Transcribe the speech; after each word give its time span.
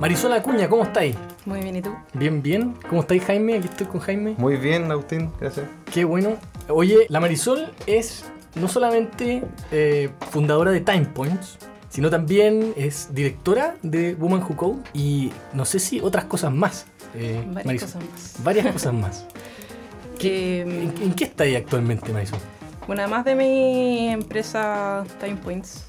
Marisol 0.00 0.32
Acuña, 0.34 0.68
¿cómo 0.68 0.82
estáis? 0.84 1.16
Muy 1.46 1.60
bien, 1.60 1.76
¿y 1.76 1.82
tú? 1.82 1.90
Bien, 2.12 2.42
bien. 2.42 2.74
¿Cómo 2.88 3.00
estáis, 3.00 3.24
Jaime? 3.24 3.56
Aquí 3.56 3.66
estoy 3.68 3.86
con 3.86 4.00
Jaime. 4.00 4.34
Muy 4.36 4.56
bien, 4.56 4.90
Agustín, 4.90 5.30
gracias. 5.40 5.66
Qué 5.92 6.04
bueno. 6.04 6.36
Oye, 6.68 7.06
la 7.08 7.20
Marisol 7.20 7.72
es 7.86 8.24
no 8.54 8.68
solamente 8.68 9.42
eh, 9.72 10.10
fundadora 10.30 10.70
de 10.70 10.80
Time 10.80 11.06
Points, 11.06 11.58
sino 11.88 12.10
también 12.10 12.74
es 12.76 13.14
directora 13.14 13.76
de 13.82 14.14
Woman 14.14 14.42
Who 14.42 14.56
Code 14.56 14.78
y 14.92 15.32
no 15.54 15.64
sé 15.64 15.78
si 15.78 16.00
otras 16.00 16.24
cosas 16.24 16.52
más. 16.52 16.86
eh, 17.14 17.42
Varias 17.46 17.64
Marisol. 17.66 17.88
cosas 17.88 18.02
más. 18.12 18.44
Varias 18.44 18.72
cosas 18.72 18.92
más. 18.94 19.26
¿En, 20.20 20.92
en 21.02 21.12
qué 21.14 21.24
estáis 21.24 21.56
actualmente, 21.56 22.12
Marisol? 22.12 22.38
bueno, 22.86 23.02
además 23.02 23.24
de 23.24 23.34
mi 23.34 24.08
empresa 24.10 25.02
Time 25.18 25.34
Points, 25.36 25.84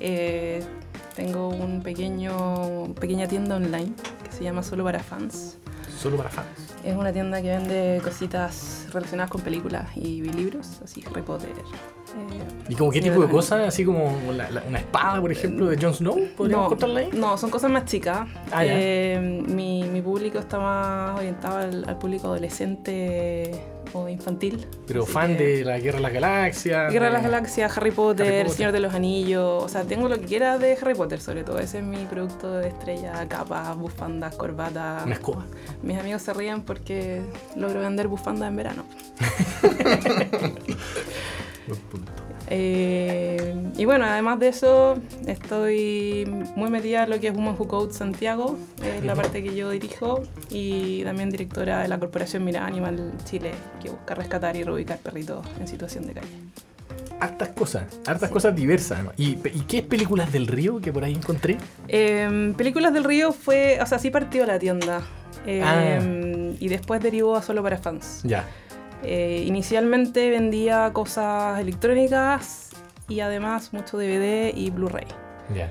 eh, 0.00 0.62
tengo 1.16 1.48
un 1.48 1.82
pequeño, 1.82 2.94
pequeña 3.00 3.26
tienda 3.26 3.56
online 3.56 3.92
que 4.24 4.30
se 4.32 4.44
llama 4.44 4.62
Solo 4.62 4.84
para 4.84 5.00
Fans. 5.00 5.58
Solo 5.98 6.18
para 6.18 6.28
fans. 6.28 6.46
Es 6.84 6.94
una 6.94 7.10
tienda 7.10 7.40
que 7.40 7.48
vende 7.48 8.00
cositas 8.04 8.86
relacionadas 8.92 9.30
con 9.30 9.40
películas 9.40 9.88
y 9.96 10.20
libros, 10.22 10.80
así 10.84 11.02
Harry 11.10 11.22
Potter. 11.22 11.48
eh, 11.50 12.66
¿Y 12.68 12.74
como 12.74 12.90
qué 12.90 13.00
tipo 13.00 13.18
de 13.22 13.28
cosas? 13.28 13.66
Así 13.66 13.82
como 13.82 14.12
la- 14.36 14.50
la- 14.50 14.62
una 14.68 14.78
espada, 14.78 15.20
por 15.22 15.32
ejemplo, 15.32 15.66
de 15.66 15.78
Jon 15.80 15.94
Snow. 15.94 16.18
¿Podríamos 16.36 16.78
no, 16.78 16.96
ahí? 16.96 17.08
no, 17.14 17.38
son 17.38 17.48
cosas 17.50 17.70
más 17.70 17.86
chicas. 17.86 18.28
Ah. 18.52 18.62
Eh, 18.66 19.42
mi, 19.48 19.84
mi 19.84 20.02
público 20.02 20.38
está 20.38 20.58
más 20.58 21.18
orientado 21.18 21.56
al, 21.58 21.88
al 21.88 21.96
público 21.98 22.26
adolescente 22.26 23.52
infantil. 24.08 24.66
Pero 24.86 25.02
así 25.04 25.12
fan 25.12 25.36
que- 25.36 25.42
de 25.58 25.64
la 25.64 25.78
Guerra 25.78 25.96
de 25.96 26.02
las 26.02 26.12
Galaxias. 26.12 26.92
Guerra 26.92 27.06
de 27.06 27.12
las 27.12 27.22
Galaxias, 27.22 27.76
Harry 27.76 27.90
Potter, 27.90 28.26
Harry 28.26 28.36
El 28.36 28.42
Potter. 28.44 28.56
Señor 28.56 28.72
de 28.72 28.80
los 28.80 28.94
Anillos. 28.94 29.62
O 29.64 29.68
sea, 29.68 29.82
tengo 29.84 30.08
lo 30.08 30.18
que 30.20 30.26
quiera 30.26 30.58
de 30.58 30.76
Harry 30.80 30.94
Potter, 30.94 31.20
sobre 31.20 31.42
todo. 31.44 31.58
Ese 31.58 31.78
es 31.78 31.84
mi 31.84 32.04
producto 32.06 32.50
de 32.52 32.68
estrella: 32.68 33.26
capas, 33.28 33.76
bufandas, 33.76 34.34
corbatas. 34.36 35.04
Una 35.04 35.14
escoba. 35.14 35.44
Mis 35.82 35.98
amigos 35.98 36.22
se 36.22 36.32
ríen 36.34 36.62
porque 36.62 37.22
logro 37.56 37.80
vender 37.80 38.08
bufandas 38.08 38.48
en 38.48 38.56
verano. 38.56 38.84
Buen 41.66 41.80
punto. 41.90 42.12
Eh, 42.48 43.54
y 43.76 43.84
bueno, 43.84 44.04
además 44.04 44.38
de 44.38 44.48
eso, 44.48 44.98
estoy 45.26 46.24
muy 46.54 46.70
metida 46.70 47.04
en 47.04 47.10
lo 47.10 47.20
que 47.20 47.28
es 47.28 47.34
Woman 47.34 47.56
Who 47.58 47.68
Code 47.68 47.92
Santiago, 47.92 48.56
es 48.84 49.04
la 49.04 49.14
parte 49.14 49.42
que 49.42 49.54
yo 49.54 49.70
dirijo, 49.70 50.22
y 50.50 51.02
también 51.04 51.30
directora 51.30 51.82
de 51.82 51.88
la 51.88 51.98
corporación 51.98 52.44
Mira 52.44 52.64
Animal 52.66 53.12
Chile, 53.24 53.50
que 53.82 53.90
busca 53.90 54.14
rescatar 54.14 54.56
y 54.56 54.62
reubicar 54.64 54.98
perritos 54.98 55.44
en 55.60 55.66
situación 55.66 56.06
de 56.06 56.14
calle. 56.14 56.28
Hartas 57.18 57.48
cosas, 57.50 57.84
hartas 58.06 58.30
cosas 58.30 58.54
diversas. 58.54 59.00
¿Y, 59.16 59.36
pe- 59.36 59.50
¿Y 59.54 59.60
qué 59.60 59.82
películas 59.82 60.30
del 60.32 60.46
río 60.46 60.80
que 60.80 60.92
por 60.92 61.02
ahí 61.02 61.14
encontré? 61.14 61.56
Eh, 61.88 62.52
Películas 62.58 62.92
del 62.92 63.04
Río 63.04 63.32
fue, 63.32 63.78
o 63.80 63.86
sea, 63.86 63.98
sí 63.98 64.10
partió 64.10 64.44
la 64.46 64.58
tienda. 64.58 65.00
eh, 65.46 65.62
Ah. 65.64 66.00
Y 66.58 66.68
después 66.68 67.00
derivó 67.02 67.36
a 67.36 67.42
solo 67.42 67.62
para 67.62 67.78
fans. 67.78 68.20
Ya. 68.24 68.44
Eh, 69.08 69.44
inicialmente 69.46 70.30
vendía 70.30 70.92
cosas 70.92 71.60
electrónicas 71.60 72.70
y 73.08 73.20
además 73.20 73.72
mucho 73.72 73.98
DVD 73.98 74.52
y 74.52 74.70
Blu-ray. 74.70 75.06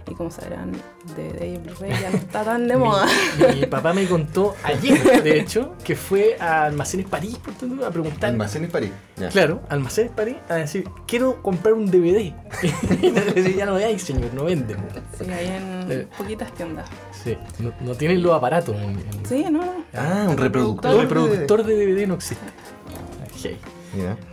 Y 0.09 0.13
como 0.13 0.31
sabrán, 0.31 0.71
DVD 1.17 1.53
y 1.53 1.57
Blu-ray 1.57 1.91
ya 2.01 2.09
no 2.09 2.15
está 2.15 2.45
tan 2.45 2.65
de 2.69 2.77
moda. 2.77 3.05
Mi, 3.53 3.59
mi 3.59 3.65
papá 3.65 3.91
me 3.91 4.05
contó 4.07 4.55
ayer, 4.63 5.21
de 5.21 5.37
hecho, 5.41 5.73
que 5.83 5.97
fue 5.97 6.37
a 6.39 6.63
Almacenes 6.63 7.07
París 7.07 7.37
por 7.43 7.53
ejemplo, 7.53 7.85
a 7.85 7.91
preguntar. 7.91 8.29
Almacenes 8.29 8.71
París. 8.71 8.91
Claro, 9.33 9.61
Almacenes 9.67 10.13
París 10.13 10.37
a 10.47 10.55
decir, 10.55 10.87
quiero 11.05 11.41
comprar 11.43 11.73
un 11.73 11.87
DVD. 11.91 12.33
y 13.01 13.11
le 13.11 13.19
decía, 13.21 13.55
ya 13.57 13.65
no 13.65 13.75
hay, 13.75 13.99
señor, 13.99 14.33
no 14.33 14.45
venden. 14.45 14.77
Sí, 15.19 15.29
hay 15.29 15.47
en 15.47 15.91
Eh. 15.91 16.07
poquitas 16.17 16.53
tiendas. 16.53 16.87
Sí, 17.11 17.37
no, 17.59 17.73
no 17.81 17.95
tienen 17.95 18.23
los 18.23 18.31
aparatos. 18.33 18.77
en- 18.77 18.91
en- 18.91 19.25
Sí, 19.25 19.43
no, 19.43 19.59
no. 19.59 19.73
Ah, 19.93 20.23
un 20.27 20.31
El 20.31 20.37
reproductor. 20.37 20.95
reproductor 21.01 21.63
de 21.65 21.75
DVD 21.75 22.07
no 22.07 22.13
existe. 22.13 22.45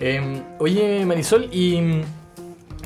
Eh, 0.01 0.43
oye, 0.59 1.05
Marisol, 1.05 1.49
y 1.53 1.81
mm, 1.81 2.03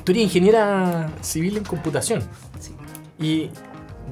tú 0.05 0.13
eres 0.13 0.25
ingeniera 0.25 1.11
civil 1.23 1.57
en 1.57 1.65
computación. 1.65 2.23
Sí. 2.61 2.75
Y 3.19 3.51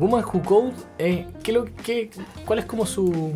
Woman 0.01 0.25
Who 0.25 0.43
Code, 0.43 0.73
eh, 0.99 1.27
¿qué 1.43 1.53
lo, 1.53 1.65
qué, 1.85 2.11
¿cuál 2.47 2.59
es 2.61 2.65
como 2.65 2.87
su 2.87 3.33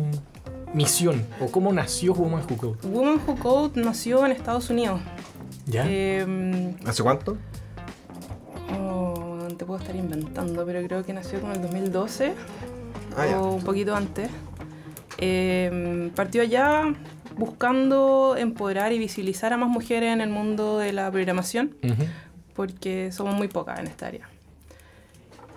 misión? 0.73 1.25
¿O 1.39 1.47
cómo 1.51 1.71
nació 1.71 2.13
Woman 2.13 2.43
Who 2.49 2.57
Code? 2.57 2.87
Woman 2.87 3.19
Who 3.25 3.35
Code 3.37 3.81
nació 3.81 4.25
en 4.25 4.31
Estados 4.31 4.69
Unidos. 4.69 4.99
¿Ya? 5.65 5.85
Eh, 5.87 6.75
¿Hace 6.85 7.03
cuánto? 7.03 7.37
oh, 8.79 9.47
te 9.57 9.65
puedo 9.65 9.79
estar 9.79 9.95
inventando, 9.95 10.65
pero 10.65 10.81
creo 10.85 11.03
que 11.05 11.13
nació 11.13 11.39
como 11.41 11.53
en 11.53 11.57
el 11.61 11.67
2012 11.67 12.33
Ah, 13.17 13.25
ya. 13.27 13.39
o 13.41 13.53
un 13.53 13.63
poquito 13.63 13.95
antes. 13.95 14.29
Eh, 15.17 16.11
partió 16.15 16.41
allá 16.41 16.93
buscando 17.39 18.35
empoderar 18.37 18.91
y 18.93 18.99
visibilizar 18.99 19.53
a 19.53 19.57
más 19.57 19.69
mujeres 19.69 20.13
en 20.13 20.21
el 20.21 20.29
mundo 20.29 20.77
de 20.77 20.93
la 20.93 21.09
programación. 21.11 21.75
Porque 22.53 23.11
somos 23.11 23.35
muy 23.35 23.47
pocas 23.47 23.79
en 23.79 23.87
esta 23.87 24.07
área. 24.07 24.27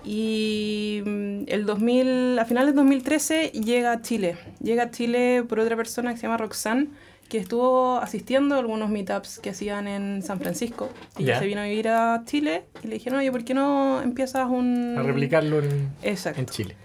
Y 0.05 1.03
mm, 1.05 1.43
el 1.49 1.65
2000, 1.67 2.39
a 2.39 2.45
finales 2.45 2.73
de 2.75 2.77
2013 2.77 3.49
llega 3.51 3.93
a 3.93 4.03
Chile. 4.03 4.37
Llega 4.63 4.85
a 4.85 4.91
Chile 4.91 5.45
por 5.49 5.61
otra 5.61 5.77
persona 5.77 6.13
que 6.13 6.17
se 6.19 6.23
llama 6.23 6.39
Roxanne, 6.39 6.89
que 7.29 7.39
estuvo 7.39 7.99
asistiendo 7.99 8.57
a 8.57 8.59
algunos 8.59 8.91
meetups 8.91 9.39
que 9.39 9.51
hacían 9.51 9.87
en 9.89 10.23
San 10.23 10.39
Francisco. 10.41 10.91
Y 11.19 11.25
Ya. 11.25 11.39
se 11.39 11.47
vino 11.47 11.61
a 11.61 11.65
vivir 11.65 11.89
a 11.89 12.23
Chile 12.27 12.65
y 12.83 12.89
le 12.89 12.95
dijeron, 12.95 13.21
oye, 13.21 13.31
¿por 13.33 13.45
qué 13.45 13.55
no 13.55 14.03
empiezas 14.03 14.49
un... 14.51 14.97
A 14.99 15.03
replicarlo 15.03 15.61
en, 15.63 15.91
Exacto. 16.03 16.41
en 16.41 16.47
Chile. 16.47 16.77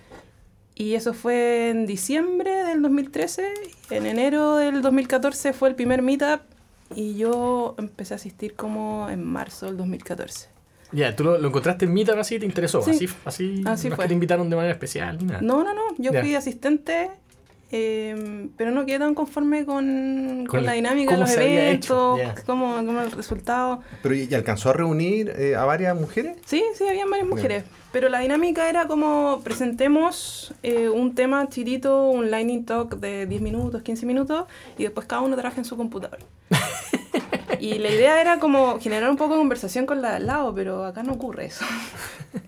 Y 0.80 0.94
eso 0.94 1.14
fue 1.14 1.70
en 1.70 1.88
diciembre 1.88 2.64
del 2.66 2.82
2013. 2.84 3.48
En 3.90 4.06
enero 4.06 4.58
del 4.58 4.82
2014 4.84 5.54
fue 5.54 5.70
el 5.70 5.76
primer 5.76 6.04
meetup 6.04 6.42
y 6.96 7.16
yo 7.16 7.74
empecé 7.80 8.14
a 8.14 8.18
asistir 8.18 8.54
como 8.56 9.10
en 9.10 9.24
marzo 9.24 9.66
del 9.66 9.78
2014. 9.78 10.50
Ya, 10.92 11.16
tú 11.16 11.24
lo, 11.24 11.38
lo 11.38 11.48
encontraste 11.50 11.86
en 11.86 11.94
Meetup 11.94 12.18
así 12.18 12.36
y 12.36 12.40
te 12.40 12.46
interesó. 12.46 12.82
Sí. 12.82 12.92
Así, 12.92 13.08
así, 13.26 13.64
Así 13.66 13.88
no 13.90 13.94
es 13.94 13.96
fue. 13.98 14.06
que 14.06 14.08
te 14.10 14.14
invitaron 14.14 14.50
de 14.50 14.56
manera 14.56 14.74
especial 14.74 15.18
nada. 15.26 15.42
No, 15.42 15.64
no, 15.64 15.74
no. 15.74 15.82
Yo 15.98 16.14
fui 16.14 16.34
asistente, 16.36 17.10
eh, 17.72 18.48
pero 18.56 18.72
no 18.72 18.86
quedé 18.86 19.00
tan 19.00 19.14
conforme 19.14 19.66
con, 19.66 20.46
con 20.48 20.60
Con 20.60 20.66
la 20.66 20.74
dinámica 20.74 21.14
de 21.14 21.20
los 21.20 21.36
había 21.36 21.68
eventos, 21.68 22.20
cómo, 22.46 22.76
cómo 22.78 23.02
el 23.02 23.12
resultado. 23.12 23.82
¿Pero 24.02 24.16
y 24.16 24.28
y 24.30 24.36
alcanzó 24.36 24.70
a 24.70 24.74
reunir 24.74 25.34
eh, 25.38 25.56
a 25.56 25.66
varias 25.66 25.96
mujeres? 26.00 26.38
Sí, 26.46 26.64
sí, 26.76 26.88
habían 26.88 27.10
varias 27.10 27.28
mujeres. 27.28 27.64
Pero 27.92 28.10
la 28.10 28.20
dinámica 28.20 28.70
era 28.70 28.88
como 28.88 29.42
presentemos 29.44 30.54
eh, 30.64 30.90
un 30.90 31.16
tema 31.16 31.48
chirito, 31.50 32.10
un 32.10 32.30
lightning 32.30 32.66
talk 32.66 32.96
de 32.98 33.26
10 33.26 33.42
minutos, 33.42 33.82
15 33.82 34.06
minutos, 34.06 34.46
y 34.78 34.84
después 34.84 35.08
cada 35.08 35.22
uno 35.22 35.36
trabaja 35.36 35.60
en 35.60 35.66
su 35.66 35.78
computador. 35.78 36.20
y 37.60 37.78
la 37.80 37.90
idea 37.90 38.22
era 38.22 38.40
como 38.40 38.80
generar 38.80 39.10
un 39.10 39.18
poco 39.18 39.34
de 39.34 39.40
conversación 39.40 39.86
con 39.86 40.02
la 40.02 40.12
de 40.12 40.16
al 40.18 40.28
lado, 40.28 40.54
pero 40.54 40.86
acá 40.86 41.04
no 41.04 41.14
ocurre 41.14 41.46
eso. 41.46 41.66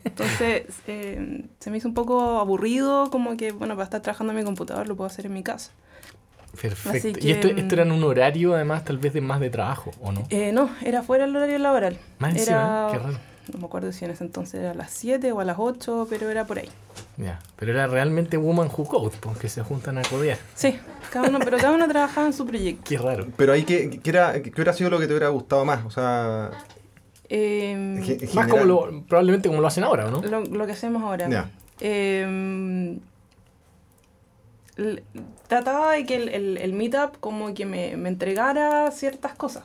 Entonces 0.04 0.66
eh, 0.88 1.46
se 1.60 1.72
me 1.72 1.78
hizo 1.78 1.88
un 1.88 1.94
poco 1.94 2.40
aburrido, 2.40 3.10
como 3.10 3.38
que, 3.38 3.52
bueno, 3.52 3.76
para 3.76 3.86
estar 3.86 4.02
trabajando 4.02 4.34
en 4.34 4.40
mi 4.40 4.46
computador 4.46 4.88
lo 4.88 4.96
puedo 4.96 5.08
hacer 5.08 5.26
en 5.26 5.34
mi 5.34 5.44
casa. 5.44 5.72
Perfecto. 6.60 7.20
¿Y 7.22 7.32
esto, 7.32 7.48
esto 7.48 7.76
era 7.76 7.84
en 7.84 7.92
un 7.92 8.04
horario, 8.04 8.56
además, 8.56 8.84
tal 8.84 8.98
vez 8.98 9.14
de 9.14 9.22
más 9.22 9.40
de 9.40 9.50
trabajo, 9.50 9.92
o 10.02 10.12
no? 10.12 10.24
Eh, 10.30 10.52
no, 10.52 10.70
era 10.84 11.04
fuera 11.04 11.26
del 11.26 11.36
horario 11.36 11.60
laboral. 11.60 11.98
Más 12.18 12.36
encima, 12.36 12.58
era, 12.58 12.88
qué 12.92 12.98
raro. 12.98 13.20
no 13.54 13.60
me 13.60 13.66
acuerdo 13.66 13.92
si 13.92 14.06
en 14.06 14.12
ese 14.12 14.24
entonces 14.24 14.56
era 14.62 14.72
a 14.72 14.74
las 14.74 14.92
7 14.92 15.32
o 15.32 15.40
a 15.40 15.46
las 15.46 15.58
8, 15.60 16.08
pero 16.10 16.30
era 16.30 16.46
por 16.46 16.60
ahí. 16.60 16.70
Ya, 17.22 17.38
pero 17.58 17.74
era 17.74 17.86
realmente 17.86 18.38
Woman 18.38 18.70
Who 18.76 18.86
Code, 18.88 19.18
porque 19.20 19.50
se 19.50 19.62
juntan 19.62 19.98
a 19.98 20.02
codear. 20.04 20.38
Sí, 20.56 20.80
cada 21.12 21.28
uno, 21.28 21.40
pero 21.40 21.58
cada 21.58 21.74
uno 21.74 21.86
trabajaba 21.88 22.26
en 22.28 22.34
su 22.34 22.46
proyecto. 22.48 22.84
Qué 22.88 22.98
raro. 22.98 23.28
Pero 23.36 23.52
ahí, 23.54 23.64
¿qué, 23.66 24.00
qué 24.02 24.10
era, 24.10 24.42
qué 24.42 24.50
hubiera 24.56 24.72
sido 24.74 24.90
lo 24.90 25.00
que 25.00 25.06
te 25.06 25.12
hubiera 25.12 25.28
gustado 25.28 25.66
más? 25.66 25.86
O 25.86 25.92
sea, 25.92 26.50
Eh, 27.28 27.72
en 27.72 28.30
Más 28.34 28.48
como 28.48 28.64
lo, 28.64 29.04
probablemente 29.06 29.50
como 29.50 29.60
lo 29.62 29.68
hacen 29.68 29.84
ahora, 29.84 30.08
¿o 30.08 30.12
¿no? 30.12 30.22
lo, 30.22 30.42
lo 30.46 30.66
que 30.66 30.72
hacemos 30.72 31.04
ahora. 31.04 31.28
Ya. 31.30 31.50
Eh, 31.82 32.98
l- 34.78 35.04
trataba 35.48 35.92
de 35.94 36.06
que 36.06 36.16
el, 36.16 36.30
el, 36.30 36.58
el 36.58 36.74
meetup 36.74 37.18
como 37.20 37.54
que 37.54 37.66
me, 37.66 37.98
me 37.98 38.10
entregara 38.10 38.90
ciertas 38.92 39.34
cosas, 39.36 39.64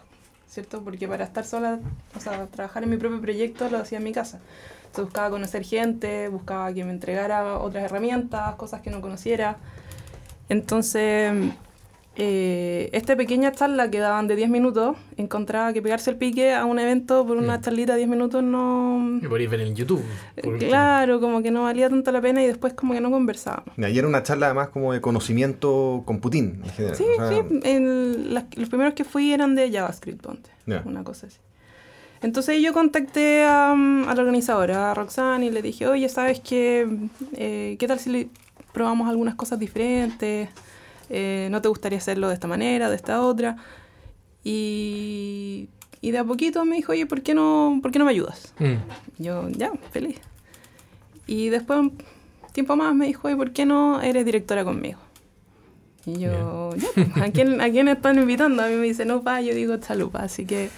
¿cierto? 0.55 0.83
Porque 0.85 1.09
para 1.09 1.25
estar 1.25 1.45
sola, 1.45 1.81
o 2.17 2.21
sea, 2.21 2.47
trabajar 2.47 2.85
en 2.85 2.91
mi 2.91 2.97
propio 2.97 3.21
proyecto 3.21 3.69
lo 3.69 3.79
hacía 3.79 3.99
en 3.99 4.05
mi 4.05 4.13
casa. 4.13 4.39
Entonces 4.87 5.07
buscaba 5.07 5.29
conocer 5.31 5.65
gente, 5.65 6.29
buscaba 6.29 6.73
que 6.73 6.85
me 6.85 6.93
entregara 6.93 7.59
otras 7.59 7.83
herramientas, 7.85 8.55
cosas 8.55 8.81
que 8.81 8.91
no 8.91 9.01
conociera. 9.01 9.57
Entonces, 10.49 11.33
eh, 12.17 12.91
esta 12.93 13.17
pequeña 13.17 13.51
charla 13.53 13.91
que 13.91 13.99
daban 13.99 14.29
de 14.29 14.37
10 14.37 14.49
minutos, 14.49 14.97
encontraba 15.17 15.73
que 15.73 15.83
pegarse 15.83 16.11
el 16.11 16.17
pique 16.17 16.55
a 16.55 16.65
un 16.65 16.79
evento 16.79 17.27
por 17.27 17.37
una 17.37 17.59
Mm. 17.59 17.61
charlita 17.61 17.93
de 17.95 17.99
10 17.99 18.09
minutos 18.09 18.43
no... 18.43 19.19
Que 19.21 19.29
podéis 19.29 19.51
ver 19.51 19.61
en 19.63 19.75
YouTube. 19.75 20.03
último. 20.45 20.59
Claro, 20.71 21.21
como 21.21 21.43
que 21.43 21.51
no 21.51 21.65
valía 21.65 21.89
tanto 21.91 22.13
la 22.13 22.21
pena 22.21 22.43
y 22.43 22.47
después 22.47 22.73
como 22.75 22.95
que 22.95 23.01
no 23.01 23.11
conversábamos. 23.11 23.75
Y 23.77 23.99
era 23.99 24.07
una 24.07 24.23
charla 24.23 24.47
además 24.47 24.69
como 24.69 24.93
de 24.93 25.01
conocimiento 25.01 26.03
con 26.05 26.21
Putin 26.21 26.61
en 26.65 26.71
general. 26.71 26.97
Sí, 26.97 27.05
o 27.19 27.29
sea, 27.29 27.43
sí, 27.49 27.61
el- 27.65 28.33
las- 28.35 28.45
los 28.57 28.69
primeros 28.69 28.95
que 28.95 29.05
fui 29.05 29.33
eran 29.33 29.55
de 29.57 29.71
JavaScript, 29.73 30.23
ponte, 30.23 30.51
una 30.85 31.03
cosa 31.03 31.27
así. 31.27 31.39
Entonces 32.23 32.63
yo 32.63 32.73
contacté 32.73 33.45
a, 33.45 33.73
a 33.73 33.75
la 34.15 34.21
organizadora, 34.23 34.93
a 34.93 34.95
Roxanne, 34.95 35.47
y 35.47 35.51
le 35.51 35.61
dije, 35.63 35.87
oye, 35.89 36.09
¿sabes 36.09 36.41
qué? 36.41 36.89
Eh, 37.37 37.77
¿Qué 37.79 37.87
tal 37.89 37.99
si 37.99 38.11
le- 38.11 38.29
probamos 38.73 39.09
algunas 39.11 39.35
cosas 39.35 39.59
diferentes, 39.59 40.49
eh, 41.11 41.49
no 41.51 41.61
te 41.63 41.69
gustaría 41.69 41.99
hacerlo 41.99 42.29
de 42.29 42.35
esta 42.35 42.47
manera, 42.47 42.91
de 42.91 42.97
esta 42.97 43.23
otra. 43.23 43.57
Y, 44.43 45.69
y 46.01 46.11
de 46.11 46.19
a 46.19 46.25
poquito 46.25 46.65
me 46.65 46.77
dijo, 46.77 46.93
oye, 46.93 47.07
¿por 47.07 47.23
qué 47.23 47.35
no, 47.35 47.79
por 47.83 47.91
qué 47.91 47.99
no 47.99 48.05
me 48.05 48.11
ayudas? 48.11 48.53
Mm. 48.59 49.23
Yo, 49.23 49.49
ya, 49.49 49.73
feliz. 49.91 50.21
Y 51.27 51.49
después, 51.49 51.79
un 51.79 51.97
tiempo 52.53 52.77
más, 52.77 52.95
me 52.95 53.07
dijo, 53.07 53.27
oye, 53.29 53.37
¿por 53.37 53.53
qué 53.53 53.65
no 53.65 54.03
eres 54.03 54.25
directora 54.25 54.65
conmigo? 54.65 54.99
Y 56.07 56.19
yo, 56.19 56.71
ya, 56.77 56.89
pues, 56.95 57.17
¿a 57.17 57.31
quién, 57.31 57.61
¿a 57.61 57.71
quién 57.71 57.89
están 57.89 58.19
invitando? 58.19 58.63
A 58.63 58.69
mí 58.69 58.75
me 58.75 58.87
dice, 58.87 59.05
no, 59.05 59.23
pa, 59.23 59.41
yo 59.41 59.55
digo, 59.55 59.77
chalupa. 59.79 60.21
Así 60.21 60.45
que 60.45 60.69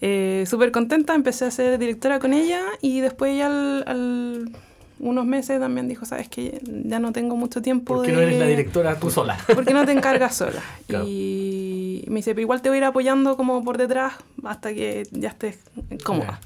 eh, 0.00 0.44
súper 0.46 0.70
contenta, 0.70 1.14
empecé 1.14 1.46
a 1.46 1.50
ser 1.50 1.78
directora 1.78 2.18
con 2.18 2.34
ella 2.34 2.60
y 2.82 3.00
después 3.00 3.32
ella 3.32 3.46
al, 3.46 3.84
al 3.86 4.52
unos 5.04 5.26
meses 5.26 5.60
también 5.60 5.86
dijo, 5.88 6.04
sabes 6.06 6.28
que 6.28 6.60
ya 6.84 6.98
no 6.98 7.12
tengo 7.12 7.36
mucho 7.36 7.60
tiempo 7.62 7.94
¿Por 7.94 8.04
qué 8.04 8.10
de... 8.12 8.16
no 8.16 8.22
eres 8.22 8.38
la 8.38 8.46
directora 8.46 8.98
tú 8.98 9.10
sola? 9.10 9.36
¿Por 9.54 9.64
qué 9.64 9.72
no 9.74 9.84
te 9.84 9.92
encargas 9.92 10.34
sola? 10.36 10.60
Claro. 10.86 11.04
Y 11.08 12.04
me 12.08 12.16
dice, 12.16 12.30
pero 12.32 12.40
igual 12.42 12.62
te 12.62 12.68
voy 12.70 12.76
a 12.76 12.78
ir 12.78 12.84
apoyando 12.84 13.36
como 13.36 13.62
por 13.64 13.78
detrás 13.78 14.14
hasta 14.44 14.72
que 14.74 15.04
ya 15.12 15.28
estés 15.28 15.58
cómoda. 16.04 16.40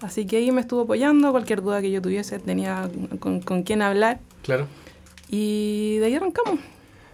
Así 0.00 0.26
que 0.26 0.36
ahí 0.36 0.50
me 0.52 0.60
estuvo 0.60 0.82
apoyando, 0.82 1.32
cualquier 1.32 1.60
duda 1.62 1.80
que 1.80 1.90
yo 1.90 2.00
tuviese 2.00 2.38
tenía 2.38 2.88
con, 3.20 3.40
con 3.40 3.62
quién 3.64 3.82
hablar 3.82 4.20
Claro. 4.42 4.66
y 5.28 5.96
de 5.98 6.06
ahí 6.06 6.14
arrancamos. 6.14 6.60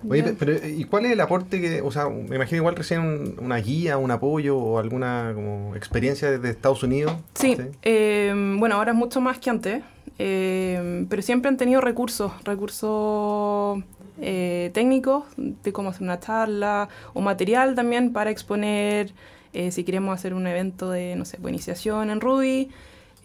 Oye, 0.07 0.23
pe- 0.23 0.35
pero 0.39 0.69
¿y 0.69 0.85
cuál 0.85 1.07
es 1.07 1.13
el 1.13 1.21
aporte 1.23 1.63
que, 1.63 1.81
o 1.81 1.91
sea, 1.91 2.11
me 2.11 2.37
imagino 2.37 2.59
igual 2.59 2.77
recién 2.77 3.01
un- 3.01 3.37
una 3.41 3.57
guía, 3.57 3.97
un 3.97 4.11
apoyo 4.11 4.59
o 4.59 4.79
alguna 4.79 5.33
como 5.35 5.75
experiencia 5.77 6.31
desde 6.31 6.51
Estados 6.51 6.83
Unidos? 6.83 7.15
Sí, 7.35 7.57
eh, 7.83 8.35
bueno, 8.59 8.75
ahora 8.75 8.93
es 8.93 8.99
mucho 8.99 9.23
más 9.23 9.39
que 9.39 9.49
antes, 9.49 9.83
eh, 10.19 11.07
pero 11.09 11.23
siempre 11.23 11.49
han 11.49 11.57
tenido 11.57 11.81
recursos, 11.81 12.33
recursos 12.45 13.83
eh, 14.21 14.71
técnicos 14.73 15.25
de 15.37 15.73
cómo 15.73 15.91
hacer 15.91 16.03
una 16.03 16.21
charla 16.21 16.89
o 17.15 17.21
material 17.21 17.75
también 17.75 18.13
para 18.13 18.31
exponer 18.31 19.13
eh, 19.53 19.71
si 19.71 19.85
queremos 19.85 20.15
hacer 20.15 20.35
un 20.35 20.47
evento 20.47 20.91
de, 20.91 21.15
no 21.17 21.25
sé, 21.25 21.39
pues, 21.39 21.53
iniciación 21.53 22.11
en 22.11 22.21
Ruby. 22.21 22.71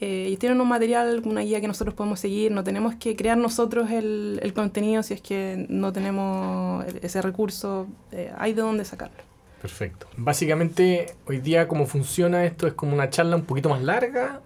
Eh, 0.02 0.26
ellos 0.28 0.40
tienen 0.40 0.62
un 0.62 0.68
material, 0.68 1.22
una 1.26 1.42
guía 1.42 1.60
que 1.60 1.68
nosotros 1.68 1.94
podemos 1.94 2.20
seguir, 2.22 2.52
no 2.52 2.64
tenemos 2.64 2.96
que 2.96 3.18
crear 3.18 3.38
nosotros 3.38 3.92
el, 3.92 4.40
el 4.42 4.54
contenido 4.54 5.04
si 5.04 5.14
es 5.14 5.22
que 5.22 5.66
no 5.68 5.92
tenemos 5.92 6.86
ese 7.02 7.22
recurso, 7.22 7.88
eh, 8.14 8.32
hay 8.38 8.54
de 8.54 8.62
dónde 8.62 8.86
sacarlo. 8.86 9.18
Perfecto. 9.62 10.08
Básicamente, 10.16 11.16
hoy 11.26 11.40
día 11.40 11.68
cómo 11.68 11.86
funciona 11.86 12.46
esto 12.46 12.66
es 12.66 12.74
como 12.74 12.94
una 12.94 13.10
charla 13.10 13.36
un 13.36 13.44
poquito 13.44 13.68
más 13.68 13.82
larga. 13.82 14.40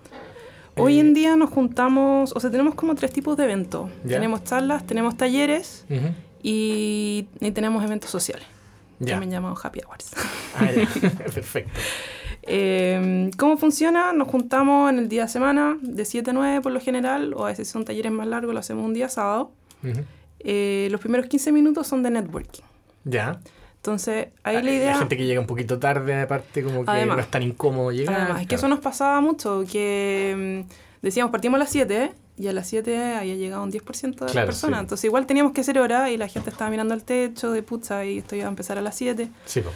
Hoy 0.76 0.98
Eh, 0.98 1.02
en 1.02 1.14
día 1.14 1.36
nos 1.36 1.50
juntamos, 1.52 2.34
o 2.36 2.40
sea, 2.40 2.50
tenemos 2.50 2.76
como 2.76 2.96
tres 2.96 3.12
tipos 3.12 3.38
de 3.38 3.44
eventos. 3.46 3.90
Tenemos 4.08 4.44
charlas, 4.44 4.86
tenemos 4.86 5.16
talleres 5.18 5.86
y, 6.42 7.28
y 7.40 7.52
tenemos 7.52 7.84
eventos 7.84 8.10
sociales, 8.10 8.46
Ya. 9.00 9.12
también 9.14 9.32
llamados 9.32 9.64
happy 9.64 9.82
hours. 9.88 10.12
Ah, 10.58 10.70
ya. 10.72 11.10
Perfecto. 11.34 11.72
Eh, 12.44 13.30
¿Cómo 13.38 13.58
funciona? 13.58 14.12
Nos 14.14 14.28
juntamos 14.28 14.90
en 14.92 15.00
el 15.00 15.08
día 15.10 15.24
de 15.24 15.28
semana, 15.30 15.78
de 15.82 16.04
7 16.06 16.32
a 16.32 16.34
9 16.34 16.62
por 16.62 16.72
lo 16.72 16.80
general, 16.82 17.34
o 17.36 17.46
a 17.46 17.50
veces 17.50 17.68
son 17.70 17.86
talleres 17.86 18.12
más 18.12 18.28
largos, 18.28 18.54
lo 18.54 18.60
hacemos 18.60 18.86
un 18.86 18.94
día 18.94 19.08
sábado. 19.10 19.52
Eh, 20.40 20.88
los 20.92 21.00
primeros 21.00 21.28
15 21.28 21.52
minutos 21.52 21.88
son 21.88 22.04
de 22.04 22.10
networking. 22.12 22.64
Ya. 23.06 23.40
Entonces, 23.84 24.30
ahí 24.44 24.56
Hay 24.56 24.64
la 24.64 24.72
idea... 24.72 24.98
gente 24.98 25.18
que 25.18 25.26
llega 25.26 25.42
un 25.42 25.46
poquito 25.46 25.78
tarde, 25.78 26.22
aparte, 26.22 26.64
como 26.64 26.86
que 26.86 26.92
Además. 26.92 27.18
no 27.18 27.22
es 27.24 27.30
tan 27.30 27.44
incómodo 27.44 27.92
llegar. 27.92 28.16
Además, 28.16 28.42
es 28.44 28.48
que 28.48 28.56
eso 28.56 28.70
nos 28.70 28.80
pasaba 28.80 29.20
mucho, 29.20 29.66
que 29.70 30.64
mm, 30.66 31.02
decíamos 31.02 31.34
partimos 31.34 31.58
a 31.58 31.60
las 31.60 31.70
7 31.70 32.14
y 32.38 32.48
a 32.48 32.54
las 32.54 32.66
7 32.68 32.98
había 33.16 33.36
llegado 33.36 33.62
un 33.62 33.74
10% 33.74 34.26
de 34.26 34.32
Claro, 34.32 34.34
las 34.34 34.46
personas. 34.46 34.80
sí. 34.80 34.84
Entonces 34.84 35.04
igual 35.04 35.26
teníamos 35.26 35.52
que 35.52 35.60
hacer 35.60 35.80
hora 35.80 36.10
y 36.12 36.16
la 36.16 36.30
gente 36.30 36.50
estaba 36.50 36.72
mirando 36.72 36.94
al 36.94 37.04
techo 37.04 37.52
de 37.52 37.62
pucha 37.62 38.06
y 38.06 38.20
esto 38.20 38.38
iba 38.38 38.46
a 38.46 38.50
empezar 38.50 38.78
a 38.78 38.82
las 38.82 38.96
7. 38.96 39.28
Sí, 39.44 39.60
po. 39.60 39.72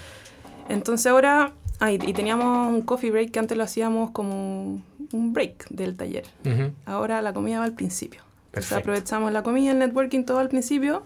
Entonces 0.69 1.07
ahora, 1.11 1.51
ah, 1.81 1.91
y, 1.91 1.97
teníamos 1.97 2.69
un 2.69 2.83
coffee 2.83 3.11
break 3.11 3.31
que 3.31 3.39
antes 3.39 3.57
lo 3.57 3.65
hacíamos 3.65 4.11
como 4.11 4.81
un 5.11 5.33
break 5.33 5.67
del 5.67 5.97
taller. 5.97 6.23
Ujú. 6.45 6.71
Ahora 6.85 7.21
la 7.21 7.33
comida 7.33 7.59
va 7.59 7.65
al 7.65 7.73
principio. 7.73 8.21
Entonces 8.21 8.69
Perfecto. 8.69 8.77
aprovechamos 8.77 9.33
la 9.33 9.43
comida, 9.43 9.71
el 9.71 9.79
networking 9.79 10.23
todo 10.23 10.39
al 10.39 10.47
principio. 10.47 11.03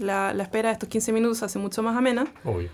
La, 0.00 0.34
la 0.34 0.42
espera 0.42 0.70
de 0.70 0.72
estos 0.74 0.88
15 0.88 1.12
minutos 1.12 1.38
se 1.38 1.44
hace 1.44 1.58
mucho 1.58 1.82
más 1.82 1.96
amena. 1.96 2.26
Obvio. 2.44 2.68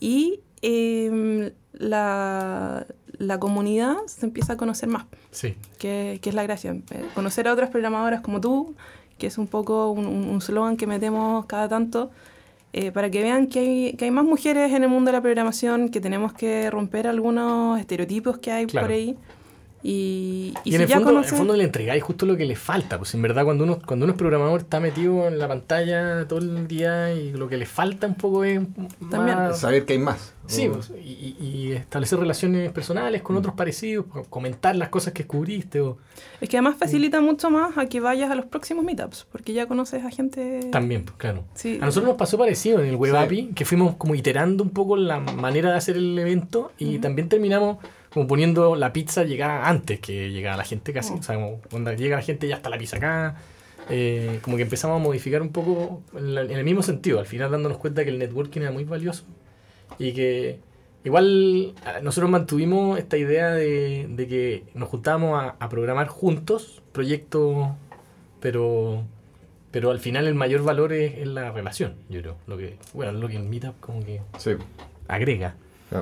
Y 0.00 0.40
em, 0.62 1.50
la, 1.74 2.86
la 3.18 3.38
comunidad 3.38 3.96
se 4.06 4.26
empieza 4.26 4.54
a 4.54 4.56
conocer 4.56 4.88
más, 4.88 5.04
Sí. 5.30 5.54
que, 5.78 6.18
que 6.22 6.28
es 6.30 6.34
la 6.34 6.42
gracia. 6.42 6.72
Eh, 6.72 7.04
Conocer 7.14 7.46
a 7.48 7.52
otras 7.52 7.70
programadoras 7.70 8.20
como 8.22 8.40
tú, 8.40 8.74
que 9.18 9.26
es 9.26 9.36
un 9.38 9.46
poco 9.46 9.90
un- 9.90 10.06
un 10.06 10.28
un 10.28 10.40
slogan 10.40 10.76
que 10.76 10.86
metemos 10.86 11.44
cada 11.46 11.68
tanto, 11.68 12.10
eh, 12.72 12.92
para 12.92 13.10
que 13.10 13.20
vean 13.22 13.46
que 13.48 13.58
hay, 13.60 13.92
que 13.94 14.06
hay 14.06 14.10
más 14.10 14.24
mujeres 14.24 14.72
en 14.72 14.82
el 14.84 14.88
mundo 14.88 15.10
de 15.10 15.16
la 15.18 15.20
programación, 15.22 15.88
que 15.90 16.00
tenemos 16.00 16.32
que 16.32 16.70
romper 16.70 17.06
algunos 17.06 17.78
estereotipos 17.78 18.38
que 18.38 18.52
hay 18.52 18.66
Claro. 18.66 18.86
por 18.86 18.94
ahí. 18.94 19.16
Y, 19.82 20.52
y 20.64 20.68
Y, 20.68 20.70
si 20.70 20.76
en, 20.76 20.82
el 20.82 20.88
ya 20.88 20.96
fondo, 20.96 21.10
en 21.10 21.16
el 21.16 21.22
conoces- 21.24 21.36
fondo 21.38 21.56
le 21.56 21.64
entregáis 21.64 22.02
justo 22.02 22.26
lo 22.26 22.36
que 22.36 22.44
le 22.44 22.56
falta. 22.56 22.98
Pues 22.98 23.14
en 23.14 23.22
verdad, 23.22 23.44
cuando 23.44 23.64
uno, 23.64 23.78
cuando 23.84 24.04
uno 24.04 24.12
es 24.12 24.18
programador, 24.18 24.60
está 24.60 24.78
metido 24.80 25.26
en 25.28 25.38
la 25.38 25.48
pantalla 25.48 26.26
todo 26.28 26.38
el 26.40 26.68
día 26.68 27.12
y 27.14 27.32
lo 27.32 27.48
que 27.48 27.56
le 27.56 27.66
falta 27.66 28.06
un 28.06 28.14
poco 28.14 28.44
es. 28.44 28.60
También. 29.10 29.36
más- 29.38 29.58
Saber 29.60 29.84
que 29.86 29.94
hay 29.94 29.98
más. 29.98 30.34
Sí, 30.46 30.66
O- 30.66 30.72
pues, 30.72 30.90
y, 31.02 31.36
y- 31.40 31.72
establecer 31.72 32.18
relaciones 32.18 32.72
personales 32.72 33.22
con 33.22 33.36
otros 33.36 33.54
parecidos, 33.54 34.06
co- 34.06 34.24
comentar 34.24 34.74
las 34.76 34.88
cosas 34.88 35.12
que 35.12 35.22
descubriste. 35.22 35.80
O, 35.80 35.96
Es 36.40 36.48
que 36.48 36.56
además 36.56 36.76
facilita 36.76 37.20
mucho 37.20 37.50
más 37.50 37.78
a 37.78 37.86
que 37.86 38.00
vayas 38.00 38.30
a 38.30 38.34
los 38.34 38.46
próximos 38.46 38.84
meetups, 38.84 39.26
porque 39.30 39.52
ya 39.52 39.66
conoces 39.66 40.04
a 40.04 40.10
gente... 40.10 40.68
también, 40.72 41.04
pues 41.04 41.16
claro. 41.18 41.44
Sí. 41.54 41.78
A 41.80 41.86
nosotros 41.86 42.08
nos 42.08 42.16
pasó 42.18 42.36
parecido 42.36 42.80
en 42.80 42.86
el 42.88 42.96
Web 42.96 43.12
Sí. 43.12 43.16
API, 43.18 43.46
que 43.54 43.64
fuimos 43.64 43.94
como 43.96 44.14
iterando 44.16 44.64
un 44.64 44.70
poco 44.70 44.96
la 44.96 45.20
manera 45.20 45.70
de 45.70 45.76
hacer 45.76 45.96
el 45.96 46.18
evento 46.18 46.72
y 46.78 46.94
Ujú. 46.94 47.00
también 47.00 47.28
terminamos 47.28 47.78
como 48.10 48.26
poniendo 48.26 48.76
la 48.76 48.92
pizza 48.92 49.24
llegada 49.24 49.68
antes 49.68 50.00
que 50.00 50.30
llegara 50.30 50.56
la 50.56 50.64
gente 50.64 50.92
casi. 50.92 51.12
Oh. 51.14 51.18
O 51.18 51.22
sea, 51.22 51.36
como 51.36 51.60
cuando 51.70 51.92
llega 51.92 52.16
la 52.16 52.22
gente 52.22 52.48
ya 52.48 52.56
está 52.56 52.68
la 52.70 52.78
pizza 52.78 52.96
acá. 52.96 53.36
Eh, 53.88 54.38
como 54.42 54.56
que 54.56 54.62
empezamos 54.62 55.00
a 55.00 55.02
modificar 55.02 55.42
un 55.42 55.50
poco 55.50 56.02
en, 56.16 56.34
la- 56.34 56.42
en 56.42 56.52
el 56.52 56.64
mismo 56.64 56.82
sentido, 56.82 57.18
al 57.18 57.26
final 57.26 57.50
dándonos 57.50 57.78
cuenta 57.78 58.04
que 58.04 58.10
el 58.10 58.18
networking 58.18 58.60
era 58.60 58.70
muy 58.70 58.84
valioso 58.84 59.24
y 59.98 60.12
que 60.12 60.60
igual 61.02 61.74
ah, 61.84 61.98
nosotros 62.02 62.30
mantuvimos 62.30 62.98
esta 62.98 63.16
idea 63.16 63.50
de, 63.50 64.06
de 64.08 64.28
que 64.28 64.64
nos 64.74 64.88
juntábamos 64.90 65.42
a, 65.42 65.56
a 65.58 65.68
programar 65.68 66.06
juntos 66.08 66.82
proyectos, 66.92 67.68
pero 68.40 69.02
pero 69.72 69.90
al 69.92 70.00
final 70.00 70.26
el 70.26 70.34
mayor 70.34 70.62
valor 70.64 70.92
es, 70.92 71.18
es 71.18 71.26
la 71.28 71.50
relación, 71.52 71.94
yo 72.08 72.20
creo. 72.20 72.36
Lo 72.48 72.56
que, 72.58 72.76
bueno, 72.92 73.12
lo 73.12 73.28
que 73.28 73.36
el 73.36 73.44
Meetup 73.44 73.78
como 73.80 74.04
que 74.04 74.20
Sí. 74.38 74.52
agrega. 75.08 75.54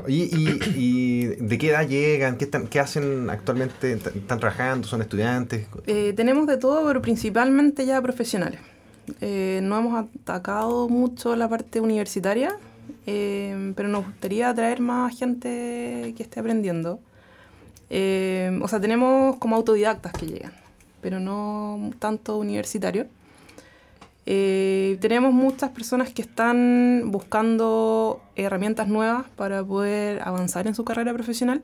¿Y, 0.07 1.25
de 1.25 1.59
qué 1.59 1.71
edad 1.71 1.88
llegan? 1.88 2.37
¿Qué, 2.37 2.80
hacen 2.80 3.30
actualmente? 3.30 3.92
¿Están 3.92 4.38
trabajando? 4.38 4.87
¿Son 4.87 5.00
estudiantes? 5.00 5.66
Eh, 5.87 6.12
tenemos 6.14 6.47
de 6.47 6.59
todo, 6.59 6.87
pero 6.87 7.00
principalmente 7.00 7.87
ya 7.87 8.00
profesionales. 8.02 8.61
Eh, 9.23 9.61
no 9.62 9.78
hemos 9.78 10.04
atacado 10.04 10.88
mucho 10.90 11.35
la 11.37 11.49
parte 11.49 11.80
universitaria, 11.80 12.57
eh, 13.07 13.73
pero 13.75 13.88
nos 13.88 14.04
gustaría 14.04 14.50
atraer 14.50 14.80
más 14.80 15.18
gente 15.18 16.12
que 16.16 16.23
esté 16.23 16.40
aprendiendo. 16.40 17.00
O 17.90 18.68
sea, 18.68 18.80
tenemos 18.80 19.37
como 19.37 19.57
autodidactas 19.57 20.12
que 20.12 20.26
llegan, 20.26 20.52
pero 21.00 21.18
no 21.18 21.92
tanto 21.99 22.37
universitarios. 22.37 23.07
Eh, 24.30 24.99
tenemos 25.00 25.32
muchas 25.32 25.70
personas 25.70 26.11
que 26.11 26.20
están 26.20 27.04
buscando 27.06 28.20
herramientas 28.37 28.87
nuevas 28.87 29.25
para 29.37 29.64
poder 29.64 30.20
avanzar 30.23 30.66
en 30.66 30.75
su 30.75 30.85
carrera 30.85 31.14
profesional. 31.14 31.62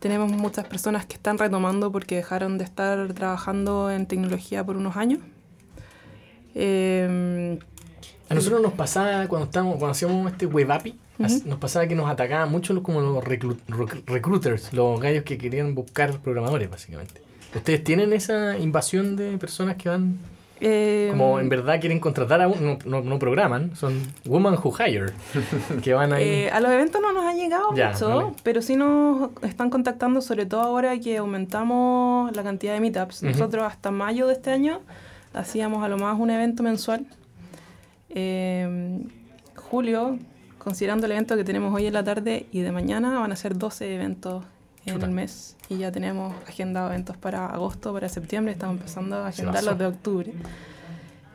Tenemos 0.00 0.32
muchas 0.32 0.66
personas 0.66 1.06
que 1.06 1.14
están 1.14 1.38
retomando 1.38 1.92
porque 1.92 2.16
dejaron 2.16 2.58
de 2.58 2.64
estar 2.64 3.12
trabajando 3.14 3.92
en 3.92 4.06
tecnología 4.06 4.64
por 4.66 4.76
unos 4.76 4.96
años. 4.96 5.20
Eh, 6.56 7.58
A 8.28 8.34
nosotros 8.34 8.60
nos 8.60 8.72
pasaba 8.72 9.26
cuando 9.28 9.44
estábamos, 9.46 9.74
cuando 9.76 9.92
hacíamos 9.92 10.32
este 10.32 10.46
web 10.46 10.70
API, 10.72 10.90
Ujú. 11.18 11.24
as- 11.24 11.44
nos 11.46 11.58
pasaba 11.60 11.86
que 11.86 11.94
nos 11.94 12.10
atacaban 12.10 12.50
mucho 12.50 12.72
los- 12.74 12.82
como 12.82 13.00
los 13.00 13.22
reclu- 13.22 13.58
rec- 13.68 14.02
recruiters, 14.06 14.72
los 14.72 14.98
gallos 15.00 15.22
que 15.22 15.38
querían 15.38 15.74
buscar 15.76 16.18
programadores, 16.18 16.68
básicamente. 16.70 17.20
¿Ustedes 17.54 17.84
tienen 17.84 18.12
esa 18.14 18.58
invasión 18.58 19.14
de 19.16 19.36
personas 19.38 19.76
que 19.76 19.90
van, 19.90 20.18
eh, 20.64 21.08
como 21.10 21.40
en 21.40 21.48
verdad 21.48 21.80
quieren 21.80 21.98
contratar 21.98 22.40
a 22.40 22.46
un, 22.48 22.64
no, 22.64 22.78
no, 22.86 23.02
no 23.02 23.18
programan, 23.18 23.74
son 23.76 24.00
women 24.24 24.54
who 24.54 24.72
hire, 24.72 25.06
que 25.82 25.92
van 25.92 26.12
ahí. 26.12 26.22
eh, 26.24 26.50
a 26.50 26.60
los 26.60 26.70
eventos 26.70 27.00
no 27.02 27.12
nos 27.12 27.24
ha 27.26 27.34
llegado 27.34 27.74
Ya, 27.74 27.90
mucho, 27.92 28.08
vale. 28.08 28.26
pero 28.44 28.62
sí 28.62 28.76
nos 28.76 29.30
están 29.42 29.68
contactando, 29.70 30.20
sobre 30.20 30.46
todo 30.46 30.60
ahora 30.62 30.98
que 31.00 31.16
aumentamos 31.18 32.34
la 32.36 32.42
cantidad 32.42 32.74
de 32.74 32.80
meetups. 32.80 33.22
Nosotros 33.24 33.64
hasta 33.64 33.90
mayo 33.90 34.26
de 34.28 34.34
este 34.34 34.50
año 34.52 34.80
hacíamos 35.34 35.82
a 35.84 35.88
lo 35.88 35.98
más 35.98 36.18
un 36.18 36.30
evento 36.30 36.62
mensual. 36.62 37.06
Eh, 38.10 39.00
julio, 39.56 40.18
considerando 40.58 41.06
el 41.06 41.12
evento 41.12 41.36
que 41.36 41.44
tenemos 41.44 41.74
hoy 41.74 41.86
en 41.86 41.94
la 41.94 42.04
tarde 42.04 42.46
y 42.52 42.60
de 42.60 42.72
mañana, 42.72 43.18
van 43.18 43.32
a 43.32 43.36
ser 43.36 43.56
12 43.56 43.94
eventos 43.94 44.44
en 44.86 44.94
Chuta. 44.94 45.06
el 45.06 45.12
mes. 45.12 45.56
Y 45.68 45.78
ya 45.78 45.92
tenemos 45.92 46.34
agendado 46.46 46.88
eventos 46.88 47.16
para 47.16 47.46
agosto, 47.46 47.92
para 47.92 48.08
septiembre. 48.08 48.52
Estamos 48.52 48.76
empezando 48.76 49.16
a 49.16 49.28
agendar 49.28 49.62
los 49.64 49.78
de 49.78 49.86
octubre. 49.86 50.32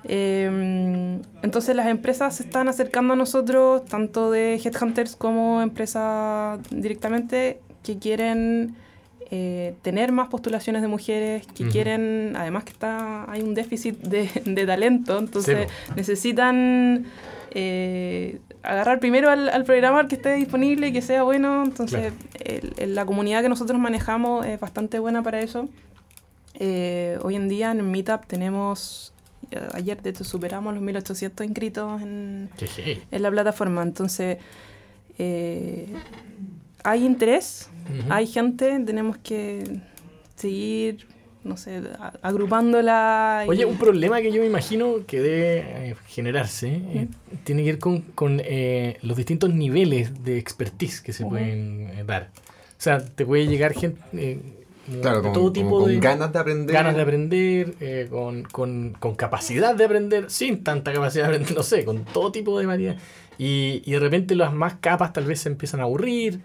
Eh, 0.03 1.19
entonces 1.41 1.75
las 1.75 1.87
empresas 1.87 2.35
se 2.35 2.43
están 2.43 2.67
acercando 2.67 3.13
a 3.13 3.15
nosotros, 3.15 3.83
tanto 3.85 4.31
de 4.31 4.55
headhunters 4.55 5.15
como 5.15 5.61
empresas 5.61 6.59
directamente, 6.69 7.59
que 7.83 7.97
quieren 7.97 8.75
eh, 9.29 9.75
tener 9.81 10.13
más 10.13 10.29
postulaciones 10.29 10.81
de 10.81 10.87
mujeres, 10.87 11.45
que 11.47 11.67
quieren, 11.67 12.35
además 12.37 12.63
que 12.63 12.71
está 12.71 13.29
hay 13.29 13.41
un 13.41 13.53
déficit 13.53 13.97
de, 13.99 14.29
de 14.45 14.65
talento, 14.65 15.19
entonces 15.19 15.67
Sí, 15.67 15.93
necesitan 15.95 17.05
eh, 17.51 18.39
agarrar 18.63 18.99
primero 18.99 19.29
al, 19.29 19.49
al 19.49 19.63
programador 19.63 20.07
que 20.07 20.15
esté 20.15 20.33
disponible 20.33 20.87
y 20.87 20.93
que 20.93 21.01
sea 21.01 21.23
bueno. 21.23 21.63
Entonces, 21.63 22.13
el- 22.77 22.95
la 22.95 23.05
comunidad 23.05 23.41
que 23.41 23.49
nosotros 23.49 23.79
manejamos 23.79 24.45
es 24.45 24.59
bastante 24.59 24.99
buena 24.99 25.23
para 25.23 25.39
eso. 25.41 25.69
Eh, 26.59 27.19
hoy 27.21 27.35
en 27.35 27.47
día 27.49 27.71
en 27.71 27.89
Meetup 27.91 28.25
tenemos, 28.25 29.13
eh, 29.51 29.59
ayer 29.73 30.01
de 30.01 30.09
hecho 30.09 30.23
superamos 30.23 30.73
los 30.73 30.81
1800 30.83 31.45
inscritos 31.45 32.01
en, 32.01 32.49
la 33.11 33.29
plataforma. 33.31 33.83
Entonces, 33.83 34.37
eh, 35.19 35.87
hay 36.83 37.05
interés, 37.05 37.69
hay 38.09 38.27
gente, 38.27 38.79
tenemos 38.85 39.17
que 39.17 39.79
seguir, 40.35 41.07
no 41.47 41.57
sé, 41.57 41.81
agrupándola. 42.21 43.43
y- 43.45 43.49
Oye, 43.49 43.65
un 43.65 43.77
problema 43.77 44.21
que 44.21 44.31
yo 44.31 44.41
me 44.41 44.47
imagino 44.47 44.97
que 45.07 45.21
debe 45.21 45.89
eh, 45.91 45.95
generarse 46.07 46.67
eh, 46.93 47.07
tiene 47.43 47.63
que 47.63 47.71
ver 47.71 47.79
con, 47.79 48.01
con, 48.01 48.41
eh, 48.43 48.97
los 49.01 49.17
distintos 49.17 49.53
niveles 49.53 50.23
de 50.23 50.37
expertise 50.37 51.01
que 51.01 51.13
se 51.13 51.25
pueden 51.25 51.89
eh, 51.95 52.03
dar. 52.05 52.29
O 52.35 52.79
sea, 52.81 53.03
te 53.03 53.25
puede 53.25 53.47
llegar 53.47 53.73
gente 53.73 53.99
eh, 54.13 54.39
Claro, 55.01 55.21
con, 55.21 55.33
todo 55.33 55.51
tipo 55.51 55.79
con 55.79 55.89
de 55.89 55.99
ganas 55.99 56.31
de 56.31 56.39
aprender. 56.39 56.73
ganas 56.73 56.95
de 56.95 57.01
aprender, 57.01 57.73
eh, 57.81 58.07
con, 58.09 58.43
con- 58.43 58.95
con 58.97 59.15
capacidad 59.15 59.75
de 59.75 59.83
aprender, 59.83 60.29
sin 60.29 60.63
tanta 60.63 60.93
capacidad 60.93 61.25
de 61.27 61.29
aprender, 61.35 61.55
no 61.57 61.63
sé, 61.63 61.83
con 61.83 62.05
todo 62.05 62.31
tipo 62.31 62.57
de 62.57 62.65
variedad. 62.67 62.95
Y, 63.37 63.81
y 63.85 63.91
de 63.91 63.99
repente 63.99 64.33
las 64.35 64.53
más 64.53 64.75
capas 64.75 65.11
tal 65.11 65.25
vez 65.25 65.41
se 65.41 65.49
empiezan 65.49 65.81
a 65.81 65.83
aburrir. 65.83 66.39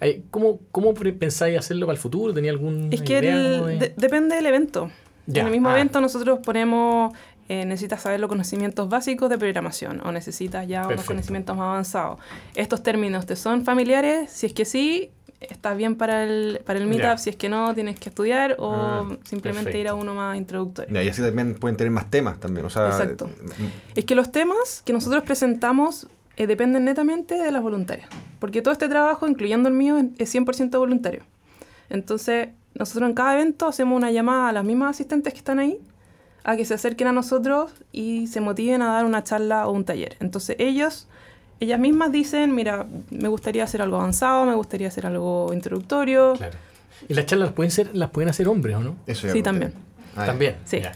Eh, 0.00 0.22
¿Cómo, 0.30 0.60
cómo 0.72 0.92
pensáis 0.94 1.58
hacerlo 1.58 1.86
para 1.86 1.96
el 1.96 2.00
futuro? 2.02 2.34
¿Tenía 2.34 2.50
algún 2.50 2.88
Es 2.92 3.02
que 3.02 3.18
idea 3.18 3.34
el- 3.36 3.52
como 3.58 3.66
de- 3.68 3.78
de- 3.78 3.94
depende 3.96 4.36
del 4.36 4.46
evento. 4.46 4.90
Ya, 5.26 5.40
En 5.40 5.46
el 5.48 5.52
mismo 5.52 5.70
ah. 5.70 5.72
evento 5.72 6.00
nosotros 6.00 6.38
ponemos, 6.44 7.12
eh, 7.48 7.64
necesitas 7.64 8.02
saber 8.02 8.20
los 8.20 8.28
conocimientos 8.28 8.88
básicos 8.88 9.30
de 9.30 9.38
programación 9.38 10.00
o 10.04 10.12
necesitas 10.12 10.68
ya 10.68 10.86
unos 10.86 11.04
conocimientos 11.04 11.56
más 11.56 11.64
avanzados. 11.66 12.18
¿Estos 12.54 12.82
términos 12.82 13.26
te 13.26 13.36
son 13.36 13.64
familiares? 13.64 14.30
Si 14.30 14.46
es 14.46 14.52
que 14.52 14.64
sí, 14.64 15.10
estás 15.40 15.76
bien 15.76 15.96
para 15.96 16.24
el, 16.24 16.60
para 16.64 16.78
el 16.78 16.86
meetup. 16.86 17.02
Ya. 17.04 17.18
Si 17.18 17.30
es 17.30 17.36
que 17.36 17.48
no, 17.48 17.74
tienes 17.74 17.98
que 17.98 18.08
estudiar 18.10 18.56
o 18.58 18.72
Ah, 18.74 19.16
simplemente 19.24 19.78
ir 19.78 19.88
a 19.88 19.94
uno 19.94 20.14
más 20.14 20.36
introductorio. 20.36 20.92
Ya, 20.94 21.02
y 21.02 21.08
así 21.08 21.22
también 21.22 21.54
pueden 21.54 21.76
tener 21.76 21.90
más 21.90 22.08
temas 22.10 22.38
también. 22.38 22.64
O 22.66 22.70
sea, 22.70 22.86
Exacto. 22.88 23.26
mm, 23.26 23.64
Es 23.98 24.04
que 24.04 24.14
los 24.14 24.30
temas 24.30 24.82
que 24.84 24.92
nosotros 24.92 25.22
presentamos 25.24 26.06
eh, 26.36 26.46
dependen 26.46 26.84
netamente 26.84 27.34
de 27.34 27.50
las 27.52 27.62
voluntarias. 27.62 28.08
Porque 28.38 28.62
todo 28.62 28.72
este 28.72 28.88
trabajo, 28.88 29.26
incluyendo 29.28 29.68
el 29.68 29.74
mío, 29.74 29.96
es 30.18 30.34
100% 30.34 30.78
voluntario. 30.78 31.22
Entonces, 31.88 32.48
nosotros 32.74 33.08
en 33.08 33.14
cada 33.14 33.34
evento 33.34 33.66
hacemos 33.66 33.96
una 33.96 34.10
llamada 34.10 34.48
a 34.50 34.52
las 34.52 34.64
mismas 34.64 34.90
asistentes 34.90 35.32
que 35.32 35.38
están 35.38 35.58
ahí 35.58 35.78
a 36.44 36.56
que 36.56 36.64
se 36.64 36.74
acerquen 36.74 37.08
a 37.08 37.12
nosotros 37.12 37.72
y 37.90 38.28
se 38.28 38.40
motiven 38.40 38.80
a 38.82 38.92
dar 38.92 39.04
una 39.04 39.24
charla 39.24 39.66
o 39.66 39.72
un 39.72 39.84
taller. 39.84 40.16
Entonces, 40.20 40.54
ellos, 40.60 41.08
ellas 41.58 41.80
mismas 41.80 42.12
dicen, 42.12 42.54
mira, 42.54 42.86
me 43.10 43.28
gustaría 43.28 43.64
hacer 43.64 43.82
algo 43.82 43.96
avanzado, 43.96 44.44
me 44.44 44.54
gustaría 44.54 44.86
hacer 44.88 45.06
algo 45.06 45.52
introductorio. 45.52 46.34
Claro. 46.34 46.56
Y 47.08 47.14
las 47.14 47.26
charlas 47.26 47.52
pueden 47.52 47.70
ser, 47.72 47.90
las 47.96 48.10
pueden 48.10 48.28
hacer 48.28 48.46
hombres, 48.46 48.76
¿o 48.76 48.80
no? 48.80 48.96
Eso 49.08 49.26
ya 49.26 49.32
Sí, 49.32 49.42
también. 49.42 49.72
Ah. 50.14 50.26
También. 50.26 50.56
Sí. 50.64 50.80
ya. 50.80 50.92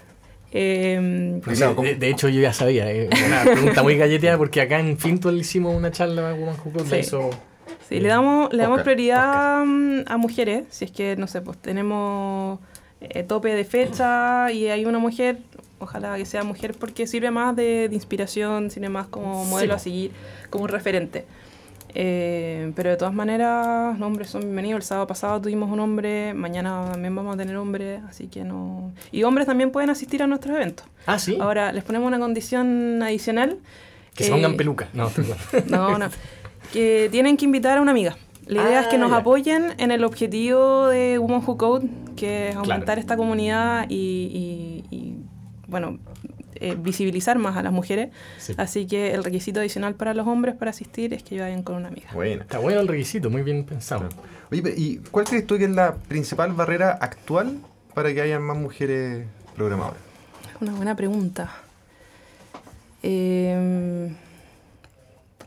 Eh, 0.52 1.40
de, 1.44 1.94
de 1.96 2.08
hecho, 2.08 2.28
yo 2.28 2.40
ya 2.40 2.52
sabía. 2.52 2.90
eh, 2.90 3.08
una 3.26 3.42
pregunta 3.44 3.82
muy 3.82 3.96
galleteada 3.96 4.36
porque 4.36 4.60
acá 4.60 4.80
en 4.80 4.98
Fintual 4.98 5.38
hicimos 5.38 5.74
una 5.76 5.90
charla 5.90 6.30
con 6.30 6.40
Woman 6.40 6.56
Who 6.64 6.72
Code, 6.72 7.02
Sí. 7.02 7.16
Sí, 7.88 7.98
le 7.98 8.08
damos, 8.08 8.52
le 8.52 8.62
damos 8.62 8.78
Oscar, 8.78 8.94
prioridad 8.94 9.64
mm, 9.64 10.02
a 10.06 10.16
mujeres, 10.16 10.64
si 10.70 10.84
es 10.84 10.92
que, 10.92 11.16
no 11.16 11.26
sé, 11.26 11.40
pues 11.40 11.58
tenemos 11.58 12.60
eh, 13.00 13.24
tope 13.24 13.48
de 13.48 13.64
fecha 13.64 14.52
y 14.52 14.68
hay 14.68 14.84
una 14.84 14.98
mujer, 14.98 15.38
ojalá 15.80 16.16
que 16.16 16.24
sea 16.24 16.44
mujer 16.44 16.74
porque 16.78 17.08
sirve 17.08 17.32
más 17.32 17.56
de, 17.56 17.88
de 17.88 17.94
inspiración, 17.94 18.70
sirve 18.70 18.90
más 18.90 19.08
como 19.08 19.44
modelo 19.44 19.74
a 19.74 19.78
seguir, 19.80 20.12
como 20.50 20.64
un 20.64 20.70
referente. 20.70 21.24
Eh, 21.94 22.72
pero 22.76 22.90
de 22.90 22.96
todas 22.96 23.12
maneras, 23.14 23.98
los 23.98 24.06
hombres 24.06 24.30
son 24.30 24.42
bienvenidos. 24.42 24.78
El 24.78 24.82
sábado 24.84 25.06
pasado 25.06 25.40
tuvimos 25.40 25.70
un 25.70 25.80
hombre, 25.80 26.34
mañana 26.34 26.84
también 26.92 27.14
vamos 27.14 27.34
a 27.34 27.38
tener 27.38 27.56
hombre, 27.56 28.00
así 28.08 28.28
que 28.28 28.44
no... 28.44 28.92
Y 29.12 29.22
hombres 29.24 29.46
también 29.46 29.70
pueden 29.70 29.90
asistir 29.90 30.22
a 30.22 30.26
nuestros 30.26 30.56
eventos. 30.56 30.86
Ah, 31.06 31.18
sí. 31.18 31.36
Ahora, 31.40 31.72
les 31.72 31.82
ponemos 31.84 32.06
una 32.06 32.18
condición 32.18 33.02
adicional. 33.02 33.58
que 34.14 34.24
se 34.24 34.30
pongan 34.30 34.52
eh, 34.52 34.56
peluca. 34.56 34.88
No, 34.92 35.10
no, 35.68 35.98
no. 35.98 36.08
Que 36.72 37.08
tienen 37.10 37.36
que 37.36 37.44
invitar 37.44 37.78
a 37.78 37.80
una 37.82 37.90
amiga. 37.90 38.16
La 38.46 38.62
idea 38.64 38.80
es 38.80 38.86
que 38.88 38.96
Ah, 38.96 39.00
nos 39.00 39.10
ya. 39.10 39.16
apoyen 39.18 39.74
en 39.78 39.90
el 39.92 40.02
objetivo 40.04 40.88
de 40.88 41.18
Women 41.18 41.42
Who 41.46 41.56
Code, 41.56 41.88
que 42.16 42.48
es 42.50 42.56
aumentar 42.56 42.84
Claro. 42.86 43.00
esta 43.00 43.16
comunidad 43.16 43.86
y, 43.88 44.84
y- 44.90 44.96
y, 44.96 45.14
bueno, 45.68 45.98
eh, 46.60 46.76
visibilizar 46.78 47.38
más 47.38 47.56
a 47.56 47.62
las 47.62 47.72
mujeres. 47.72 48.10
Sí. 48.38 48.54
Así 48.56 48.86
que 48.86 49.12
el 49.12 49.24
requisito 49.24 49.60
adicional 49.60 49.94
para 49.94 50.14
los 50.14 50.26
hombres 50.26 50.54
para 50.54 50.70
asistir 50.70 51.12
es 51.14 51.22
que 51.22 51.40
vayan 51.40 51.62
con 51.62 51.76
una 51.76 51.88
amiga. 51.88 52.08
Buena. 52.12 52.42
Está 52.42 52.58
bueno 52.58 52.80
el 52.80 52.88
requisito, 52.88 53.30
muy 53.30 53.42
bien 53.42 53.64
pensado. 53.64 54.08
Oye, 54.52 54.62
pero, 54.62 54.74
¿y 54.76 54.96
cuál 55.10 55.24
crees 55.26 55.46
tú 55.46 55.56
que 55.58 55.64
es 55.64 55.70
la 55.70 55.94
principal 55.94 56.52
barrera 56.52 56.90
actual 57.00 57.58
para 57.94 58.12
que 58.14 58.20
haya 58.20 58.38
más 58.38 58.56
mujeres 58.56 59.26
programadoras? 59.56 60.00
Una 60.60 60.72
buena 60.74 60.94
pregunta. 60.94 61.50
Eh, 63.02 64.12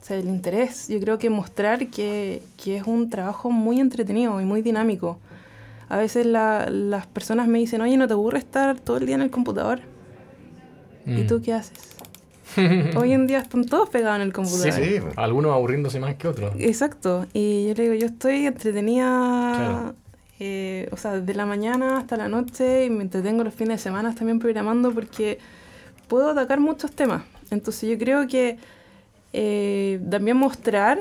o 0.02 0.06
sea, 0.06 0.18
el 0.18 0.28
interés, 0.28 0.88
yo 0.90 1.00
creo 1.00 1.18
que 1.18 1.30
mostrar 1.30 1.88
que, 1.88 2.42
que 2.62 2.78
es 2.78 2.84
un 2.88 3.10
trabajo 3.10 3.52
muy 3.52 3.80
entretenido 3.80 4.42
y 4.42 4.46
muy 4.46 4.62
dinámico. 4.62 5.20
A 5.90 5.98
veces 5.98 6.26
la- 6.26 6.70
las 6.70 7.06
personas 7.08 7.48
me 7.48 7.60
dicen, 7.60 7.82
oye, 7.82 7.96
¿no 7.96 8.08
te 8.08 8.14
aburre 8.14 8.40
estar 8.40 8.80
todo 8.80 8.98
el 8.98 9.06
día 9.06 9.16
en 9.16 9.22
el 9.22 9.30
computador? 9.30 9.82
¿Y 11.06 11.24
Mm. 11.24 11.28
tú 11.28 11.42
qué 11.42 11.54
haces? 11.54 11.96
Hoy 12.96 13.14
en 13.14 13.26
día 13.26 13.40
están 13.40 13.66
todos 13.66 13.90
pegados 13.90 14.18
en 14.18 14.22
el 14.24 14.28
Sí, 14.30 14.34
computador. 14.34 14.74
sí. 14.74 15.00
Algunos 15.16 15.54
aburriéndose 15.54 16.00
más 16.00 16.16
que 16.16 16.28
otros. 16.28 16.54
Exacto. 16.60 17.26
Y 17.34 17.68
yo 17.68 17.74
le 17.74 17.84
digo, 17.84 17.94
yo 17.96 18.06
estoy 18.08 18.46
entretenida, 18.46 19.54
Claro. 19.56 19.96
eh, 20.40 20.88
o 20.92 20.98
sea, 20.98 21.14
desde 21.20 21.34
la 21.34 21.46
mañana 21.48 21.98
hasta 21.98 22.16
la 22.16 22.28
noche 22.28 22.86
y 22.86 22.90
me 22.90 23.04
entretengo 23.04 23.44
los 23.44 23.54
fines 23.54 23.80
de 23.80 23.84
semana 23.84 24.14
también 24.14 24.40
programando 24.40 24.92
porque 24.94 25.40
puedo 26.08 26.30
atacar 26.30 26.60
muchos 26.60 26.92
temas. 26.92 27.24
Entonces 27.50 27.90
yo 27.90 27.98
creo 27.98 28.28
que 28.28 28.58
eh, 29.34 30.00
también 30.12 30.38
mostrar 30.38 31.00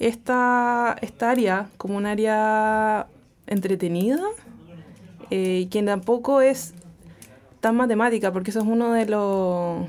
esta, 0.00 0.96
esta 1.00 1.30
área 1.30 1.68
como 1.76 1.96
un 1.96 2.06
área 2.06 3.06
entretenida, 3.46 4.18
eh, 5.30 5.68
que 5.70 5.82
tampoco 5.82 6.40
es 6.40 6.74
tan 7.60 7.76
matemática, 7.76 8.32
porque 8.32 8.50
eso 8.50 8.60
es 8.60 8.66
uno 8.66 8.92
de 8.92 9.06
los... 9.06 9.86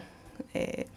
eh, 0.54 0.88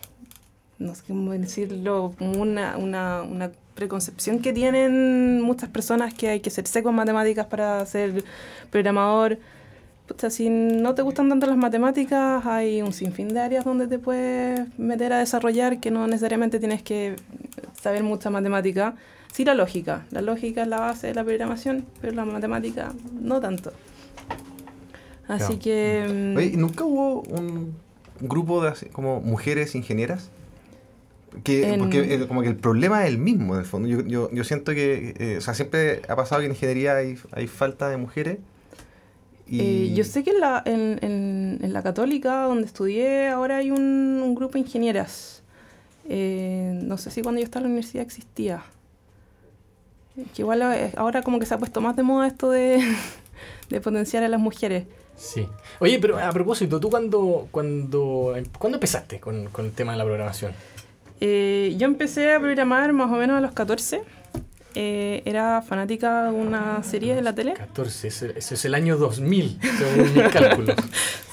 no 0.78 0.94
sé 0.94 1.02
cómo 1.06 1.32
decirlo, 1.32 2.14
una, 2.20 2.76
una, 2.76 3.22
una 3.22 3.50
preconcepción 3.74 4.40
que 4.40 4.52
tienen 4.52 5.40
muchas 5.40 5.70
personas 5.70 6.12
que 6.12 6.28
hay 6.28 6.40
que 6.40 6.50
ser 6.50 6.66
seco 6.66 6.90
en 6.90 6.96
matemáticas 6.96 7.46
para 7.46 7.84
ser 7.86 8.24
programador. 8.70 9.38
Pucha, 10.06 10.30
si 10.30 10.50
no 10.50 10.94
te 10.94 11.02
gustan 11.02 11.28
tanto 11.28 11.46
las 11.46 11.56
matemáticas, 11.56 12.44
hay 12.44 12.82
un 12.82 12.92
sinfín 12.92 13.28
de 13.32 13.40
áreas 13.40 13.64
donde 13.64 13.86
te 13.86 13.98
puedes 13.98 14.60
meter 14.78 15.12
a 15.12 15.18
desarrollar 15.18 15.78
que 15.78 15.90
no 15.90 16.06
necesariamente 16.06 16.58
tienes 16.58 16.82
que 16.82 17.16
saber 17.80 18.02
mucha 18.02 18.28
matemática. 18.28 18.94
Sí 19.32 19.44
la 19.44 19.54
lógica, 19.54 20.04
la 20.10 20.20
lógica 20.20 20.62
es 20.62 20.68
la 20.68 20.80
base 20.80 21.06
de 21.06 21.14
la 21.14 21.24
programación, 21.24 21.86
pero 22.00 22.12
la 22.12 22.24
matemática 22.24 22.92
no 23.20 23.40
tanto. 23.40 23.72
Así 25.32 25.56
Claro. 25.56 25.58
que... 25.62 26.32
mm, 26.34 26.36
Oye, 26.36 26.46
¿y 26.54 26.56
¿nunca 26.56 26.84
hubo 26.84 27.20
un 27.22 27.74
grupo 28.20 28.62
de 28.62 28.68
así, 28.70 28.86
como 28.86 29.20
mujeres 29.20 29.74
ingenieras? 29.74 30.30
Que, 31.44 31.72
En- 31.72 31.80
Porque 31.80 32.14
el- 32.14 32.28
como 32.28 32.42
que 32.42 32.48
el 32.48 32.56
problema 32.56 33.02
es 33.04 33.08
el 33.10 33.18
mismo, 33.18 33.54
en 33.54 33.60
el 33.60 33.66
fondo. 33.66 33.88
Yo, 33.88 34.02
yo, 34.02 34.30
yo 34.30 34.44
siento 34.44 34.72
que, 34.74 35.14
eh, 35.18 35.36
o 35.38 35.40
sea, 35.40 35.54
siempre 35.54 36.02
ha 36.08 36.14
pasado 36.16 36.40
que 36.40 36.46
en 36.46 36.52
ingeniería 36.52 36.96
hay, 36.96 37.16
hay 37.32 37.46
falta 37.46 37.88
de 37.88 37.96
mujeres. 37.96 38.38
Y... 39.46 39.60
Eh, 39.60 39.94
yo 39.94 40.04
sé 40.04 40.22
que 40.24 40.30
en 40.30 40.40
la, 40.40 40.62
en, 40.66 40.98
en- 41.02 41.58
en 41.62 41.72
la 41.72 41.82
católica, 41.82 42.42
donde 42.44 42.66
estudié, 42.66 43.28
ahora 43.28 43.56
hay 43.58 43.70
un, 43.70 43.80
un 44.22 44.34
grupo 44.34 44.54
de 44.54 44.60
ingenieras. 44.60 45.42
Eh, 46.08 46.78
no 46.82 46.98
sé 46.98 47.10
si 47.10 47.22
cuando 47.22 47.40
yo 47.40 47.44
estaba 47.44 47.60
en 47.64 47.70
la 47.70 47.74
universidad 47.74 48.04
existía. 48.04 48.62
Eh, 50.18 50.24
Que 50.34 50.42
igual 50.42 50.60
eh, 50.62 50.92
ahora 50.96 51.22
como 51.22 51.38
que 51.38 51.46
se 51.46 51.54
ha 51.54 51.58
puesto 51.58 51.80
más 51.80 51.96
de 51.96 52.02
moda 52.02 52.26
esto 52.26 52.50
de, 52.50 52.82
de 53.70 53.80
potenciar 53.80 54.22
a 54.22 54.28
las 54.28 54.40
mujeres. 54.40 54.84
Sí. 55.16 55.46
Oye, 55.78 55.98
pero 56.00 56.18
a 56.18 56.30
propósito, 56.32 56.80
¿tú 56.80 56.90
cuándo, 56.90 57.48
cuando, 57.50 58.34
cuándo 58.58 58.76
empezaste 58.76 59.20
con, 59.20 59.46
con 59.46 59.66
el 59.66 59.72
tema 59.72 59.92
de 59.92 59.98
la 59.98 60.04
programación? 60.04 60.52
Eh, 61.20 61.74
yo 61.78 61.86
empecé 61.86 62.32
a 62.34 62.40
programar 62.40 62.92
más 62.92 63.10
o 63.10 63.14
menos 63.16 63.36
a 63.38 63.40
los 63.40 63.52
14. 63.52 64.02
Eh, 64.74 65.20
era 65.26 65.60
fanática 65.60 66.24
de 66.24 66.30
una 66.30 66.82
serie 66.82 67.14
de 67.14 67.20
la 67.20 67.34
tele. 67.34 67.52
14, 67.52 68.08
ese, 68.08 68.32
ese 68.36 68.54
es 68.54 68.64
el 68.64 68.74
año 68.74 68.96
2000, 68.96 69.58
según 69.78 70.14
mis 70.14 70.28
cálculos. 70.32 70.74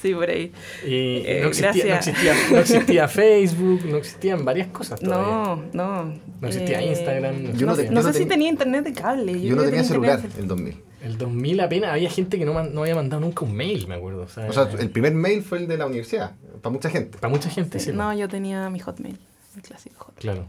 Sí, 0.01 0.13
por 0.13 0.29
ahí. 0.29 0.51
Y 0.85 1.23
Eh, 1.25 1.39
no, 1.43 1.47
existía, 1.47 1.83
no, 1.85 1.89
gracias. 1.89 2.07
existía, 2.17 2.33
no 2.51 2.57
existía 2.59 3.07
Facebook, 3.07 3.85
no 3.85 3.95
existían 3.97 4.43
varias 4.43 4.67
cosas 4.67 4.99
todavía. 4.99 5.25
No, 5.31 5.63
no. 5.71 6.03
No 6.41 6.47
existía 6.47 6.81
Instagram, 6.81 7.43
no 7.43 7.53
Yo 7.53 7.65
no 7.65 7.71
no, 7.71 7.75
te- 7.77 7.83
sé- 7.83 7.87
yo 7.87 7.93
no 7.93 8.01
si 8.07 8.11
tenía- 8.11 8.27
tenía 8.27 8.49
internet 8.49 8.83
de 8.83 8.93
cable. 8.93 9.31
Yo, 9.33 9.39
creo 9.39 9.55
no 9.55 9.61
que 9.63 9.67
tenía 9.69 9.83
celular 9.85 10.21
el 10.37 10.47
2000. 10.47 10.75
El 11.03 11.17
2000 11.17 11.59
apenas 11.61 11.91
había 11.91 12.09
gente 12.09 12.37
que 12.37 12.45
no, 12.45 12.57
había 12.57 12.95
mandado 12.95 13.21
nunca 13.21 13.45
un 13.45 13.55
mail, 13.55 13.87
me 13.87 13.95
acuerdo. 13.95 14.23
O 14.23 14.27
sea, 14.27 14.47
O 14.49 14.53
sea, 14.53 14.69
el 14.79 14.89
primer 14.89 15.13
mail 15.13 15.41
fue 15.43 15.59
el 15.59 15.67
de 15.67 15.77
la 15.77 15.85
universidad, 15.85 16.31
para 16.61 16.71
mucha 16.73 16.89
gente. 16.89 17.17
para 17.17 17.31
mucha 17.31 17.49
gente, 17.49 17.79
sí. 17.79 17.91
No, 17.93 18.13
yo 18.13 18.27
tenía 18.27 18.69
mi 18.69 18.79
Hotmail, 18.79 19.17
mi 19.55 19.61
clásico 19.61 19.95
Hotmail. 20.05 20.19
Claro. 20.19 20.45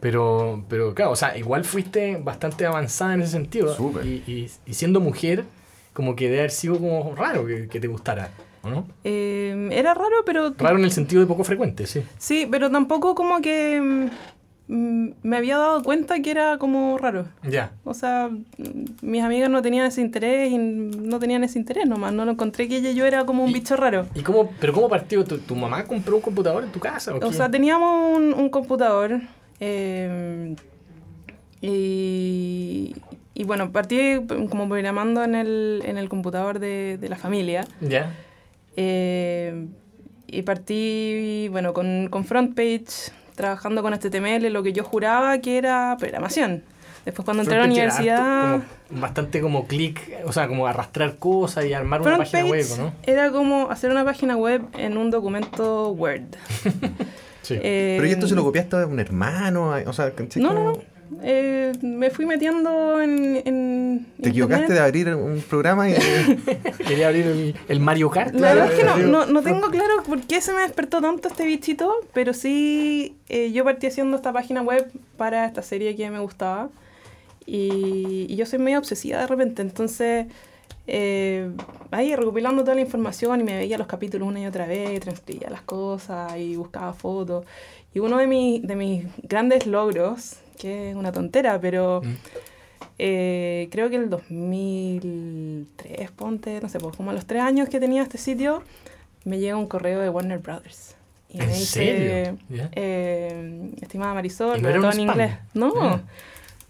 Pero, 0.00 0.64
pero 0.68 0.94
claro, 0.94 1.12
o 1.12 1.16
sea, 1.16 1.36
igual 1.38 1.64
fuiste 1.64 2.16
bastante 2.16 2.66
avanzada 2.66 3.14
en 3.14 3.22
ese 3.22 3.32
sentido. 3.32 3.74
Súper. 3.74 4.04
Y, 4.04 4.22
y- 4.26 4.50
y 4.66 4.74
siendo 4.74 5.00
mujer, 5.00 5.44
como 5.94 6.14
que 6.14 6.26
debe 6.26 6.40
haber 6.40 6.50
sido 6.50 6.74
como 6.78 7.14
raro 7.14 7.46
que, 7.46 7.66
que 7.68 7.80
te 7.80 7.86
gustara, 7.86 8.30
¿o 8.62 8.68
no? 8.68 8.86
Eh, 9.04 9.68
era 9.72 9.94
raro, 9.94 10.16
pero 10.26 10.52
Raro 10.58 10.76
en 10.78 10.84
el 10.84 10.92
sentido 10.92 11.22
de 11.22 11.26
poco 11.26 11.44
frecuente, 11.44 11.86
sí. 11.86 12.02
sí, 12.18 12.46
pero 12.50 12.70
tampoco 12.70 13.14
como 13.14 13.40
que 13.40 14.10
me 14.68 15.36
había 15.36 15.58
dado 15.58 15.82
cuenta 15.82 16.20
que 16.20 16.30
era 16.30 16.58
como 16.58 16.98
raro. 16.98 17.26
Ya. 17.48 17.72
O 17.84 17.94
sea, 17.94 18.28
mm, 18.28 18.84
mis 19.02 19.22
amigas 19.22 19.48
no 19.48 19.62
tenían 19.62 19.86
ese 19.86 20.00
interés 20.00 20.50
y 20.50 20.58
no 20.58 21.18
tenían 21.18 21.44
ese 21.44 21.58
interés 21.58 21.86
nomás. 21.86 22.12
No 22.12 22.24
lo 22.24 22.32
encontré 22.32 22.66
que 22.68 22.78
ella 22.78 22.90
y 22.90 22.94
yo 22.94 23.06
era 23.06 23.24
como 23.24 23.44
un 23.44 23.52
bicho 23.52 23.76
raro. 23.76 24.06
¿Y 24.14 24.22
cómo, 24.22 24.50
pero 24.60 24.72
cómo 24.72 24.88
partió? 24.88 25.24
¿Tu, 25.24 25.38
tu 25.38 25.54
mamá 25.54 25.84
compró 25.84 26.16
un 26.16 26.22
computador 26.22 26.64
en 26.64 26.72
tu 26.72 26.80
casa? 26.80 27.14
¿o, 27.14 27.24
O 27.26 27.32
sea, 27.32 27.50
teníamos 27.50 28.16
un, 28.16 28.34
un 28.34 28.48
computador 28.48 29.20
eh, 29.60 30.56
y, 31.60 32.94
y 33.34 33.44
bueno, 33.44 33.70
partí 33.72 34.20
como 34.50 34.68
programando 34.68 35.22
en 35.24 35.34
el, 35.34 35.82
en 35.84 35.96
el 35.98 36.08
computador 36.08 36.58
de, 36.58 36.98
de 36.98 37.08
la 37.08 37.16
familia. 37.16 37.66
Ya. 37.80 38.14
Eh, 38.76 39.66
y 40.26 40.42
partí, 40.42 41.48
bueno, 41.50 41.72
con, 41.72 42.08
con 42.10 42.24
FrontPage, 42.24 43.12
trabajando 43.36 43.82
con 43.82 43.92
HTML, 43.94 44.52
lo 44.52 44.64
que 44.64 44.72
yo 44.72 44.82
juraba 44.82 45.38
que 45.38 45.58
era 45.58 45.96
programación. 45.98 46.64
Después 47.04 47.24
cuando 47.24 47.44
entré 47.44 47.56
a 47.56 47.60
la 47.60 47.66
universidad... 47.66 48.54
harto, 48.54 48.66
como 48.88 49.00
bastante 49.00 49.40
como 49.40 49.66
clic, 49.68 50.00
o 50.24 50.32
sea, 50.32 50.48
como 50.48 50.66
arrastrar 50.66 51.18
cosas 51.18 51.64
y 51.64 51.72
armar 51.72 52.02
una 52.02 52.18
página 52.18 52.44
web, 52.46 52.66
¿no? 52.78 52.92
era 53.04 53.30
como 53.30 53.70
hacer 53.70 53.92
una 53.92 54.04
página 54.04 54.36
web 54.36 54.62
en 54.76 54.96
un 54.96 55.10
documento 55.10 55.90
Word. 55.92 56.34
Sí. 57.46 57.54
Eh, 57.62 57.94
Pero 57.96 58.08
¿y 58.08 58.10
esto 58.10 58.26
se 58.26 58.34
lo 58.34 58.42
copiaste 58.42 58.74
a 58.74 58.86
un 58.86 58.98
hermano? 58.98 59.72
O 59.86 59.92
sea. 59.92 60.12
No, 60.34 60.52
no, 60.52 60.64
no. 60.64 60.95
Eh, 61.22 61.72
me 61.82 62.10
fui 62.10 62.26
metiendo 62.26 63.00
en... 63.00 63.42
en 63.44 64.06
Te 64.20 64.30
equivocaste 64.30 64.72
de 64.72 64.80
abrir 64.80 65.14
un 65.14 65.40
programa 65.40 65.88
y... 65.88 65.94
Quería 66.86 67.08
abrir 67.08 67.26
el, 67.26 67.56
el 67.68 67.80
Mario 67.80 68.10
Kart. 68.10 68.34
La 68.34 68.54
verdad 68.54 68.72
es 68.72 68.78
que 68.78 68.84
no, 68.84 68.96
no, 68.98 69.26
no 69.26 69.42
tengo 69.42 69.70
claro 69.70 70.02
por 70.04 70.20
qué 70.22 70.40
se 70.40 70.52
me 70.52 70.62
despertó 70.62 71.00
tanto 71.00 71.28
este 71.28 71.44
bichito, 71.44 71.94
pero 72.12 72.34
sí 72.34 73.16
eh, 73.28 73.52
yo 73.52 73.64
partí 73.64 73.86
haciendo 73.86 74.16
esta 74.16 74.32
página 74.32 74.62
web 74.62 74.90
para 75.16 75.46
esta 75.46 75.62
serie 75.62 75.96
que 75.96 76.10
me 76.10 76.18
gustaba 76.18 76.68
y, 77.46 78.26
y 78.28 78.36
yo 78.36 78.46
soy 78.46 78.58
medio 78.58 78.78
obsesiva 78.78 79.20
de 79.20 79.26
repente, 79.26 79.62
entonces 79.62 80.26
eh, 80.88 81.50
ahí 81.90 82.14
recopilando 82.14 82.62
toda 82.62 82.76
la 82.76 82.80
información 82.80 83.40
y 83.40 83.44
me 83.44 83.56
veía 83.56 83.78
los 83.78 83.86
capítulos 83.86 84.28
una 84.28 84.40
y 84.40 84.46
otra 84.46 84.66
vez, 84.66 85.00
transcribía 85.00 85.50
las 85.50 85.62
cosas 85.62 86.36
y 86.36 86.56
buscaba 86.56 86.92
fotos. 86.92 87.44
Y 87.94 87.98
uno 87.98 88.18
de, 88.18 88.26
mis 88.26 88.62
de 88.62 88.76
mis 88.76 89.04
grandes 89.22 89.66
logros, 89.66 90.36
que 90.56 90.90
es 90.90 90.96
una 90.96 91.12
tontera, 91.12 91.60
pero... 91.60 92.02
Mm. 92.04 92.14
Eh, 92.98 93.68
creo 93.70 93.90
que 93.90 93.96
el 93.96 94.08
2003, 94.08 96.10
ponte, 96.12 96.60
no 96.62 96.68
sé, 96.68 96.78
pues 96.78 96.96
como 96.96 97.10
a 97.10 97.14
los 97.14 97.26
tres 97.26 97.42
años 97.42 97.68
que 97.68 97.78
tenía 97.78 98.02
este 98.02 98.16
sitio, 98.16 98.62
me 99.24 99.38
llega 99.38 99.56
un 99.56 99.66
correo 99.66 100.00
de 100.00 100.08
Warner 100.08 100.38
Brothers. 100.38 100.94
Y 101.28 101.40
¿En 101.40 101.46
me 101.46 101.52
dice, 101.52 102.34
eh, 102.72 103.70
estimada 103.82 104.14
Marisol, 104.14 104.58
¿Y 104.58 104.62
no 104.62 104.72
todo 104.72 104.92
en 104.92 105.00
inglés. 105.00 105.32
No, 105.52 105.72
Ah. 105.76 106.00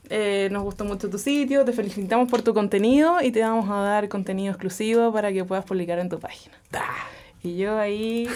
Eh, 0.09 0.49
nos 0.53 0.63
gustó 0.63 0.85
mucho 0.85 1.11
tu 1.11 1.19
sitio, 1.19 1.65
te 1.65 1.73
felicitamos 1.73 2.31
por 2.31 2.43
tu 2.43 2.55
contenido 2.55 3.21
y 3.21 3.33
te 3.33 3.41
vamos 3.41 3.69
a 3.69 3.81
dar 3.81 4.09
contenido 4.09 4.53
exclusivo 4.53 5.13
para 5.13 5.33
que 5.33 5.45
puedas 5.45 5.65
publicar 5.65 5.99
en 5.99 6.09
tu 6.09 6.21
página. 6.21 6.55
Ah, 6.73 6.95
Y 7.47 7.57
yo 7.59 7.79
ahí 7.79 8.29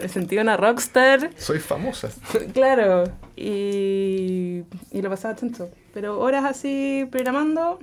me 0.00 0.08
sentí 0.08 0.38
una 0.38 0.56
rockstar. 0.56 1.30
Soy 1.36 1.58
famosa. 1.58 2.08
Claro, 2.54 3.04
y, 3.36 4.62
y 4.90 5.02
lo 5.02 5.10
pasaba 5.10 5.34
tanto. 5.36 5.68
Pero 5.92 6.18
horas 6.20 6.44
así 6.46 7.06
programando. 7.10 7.78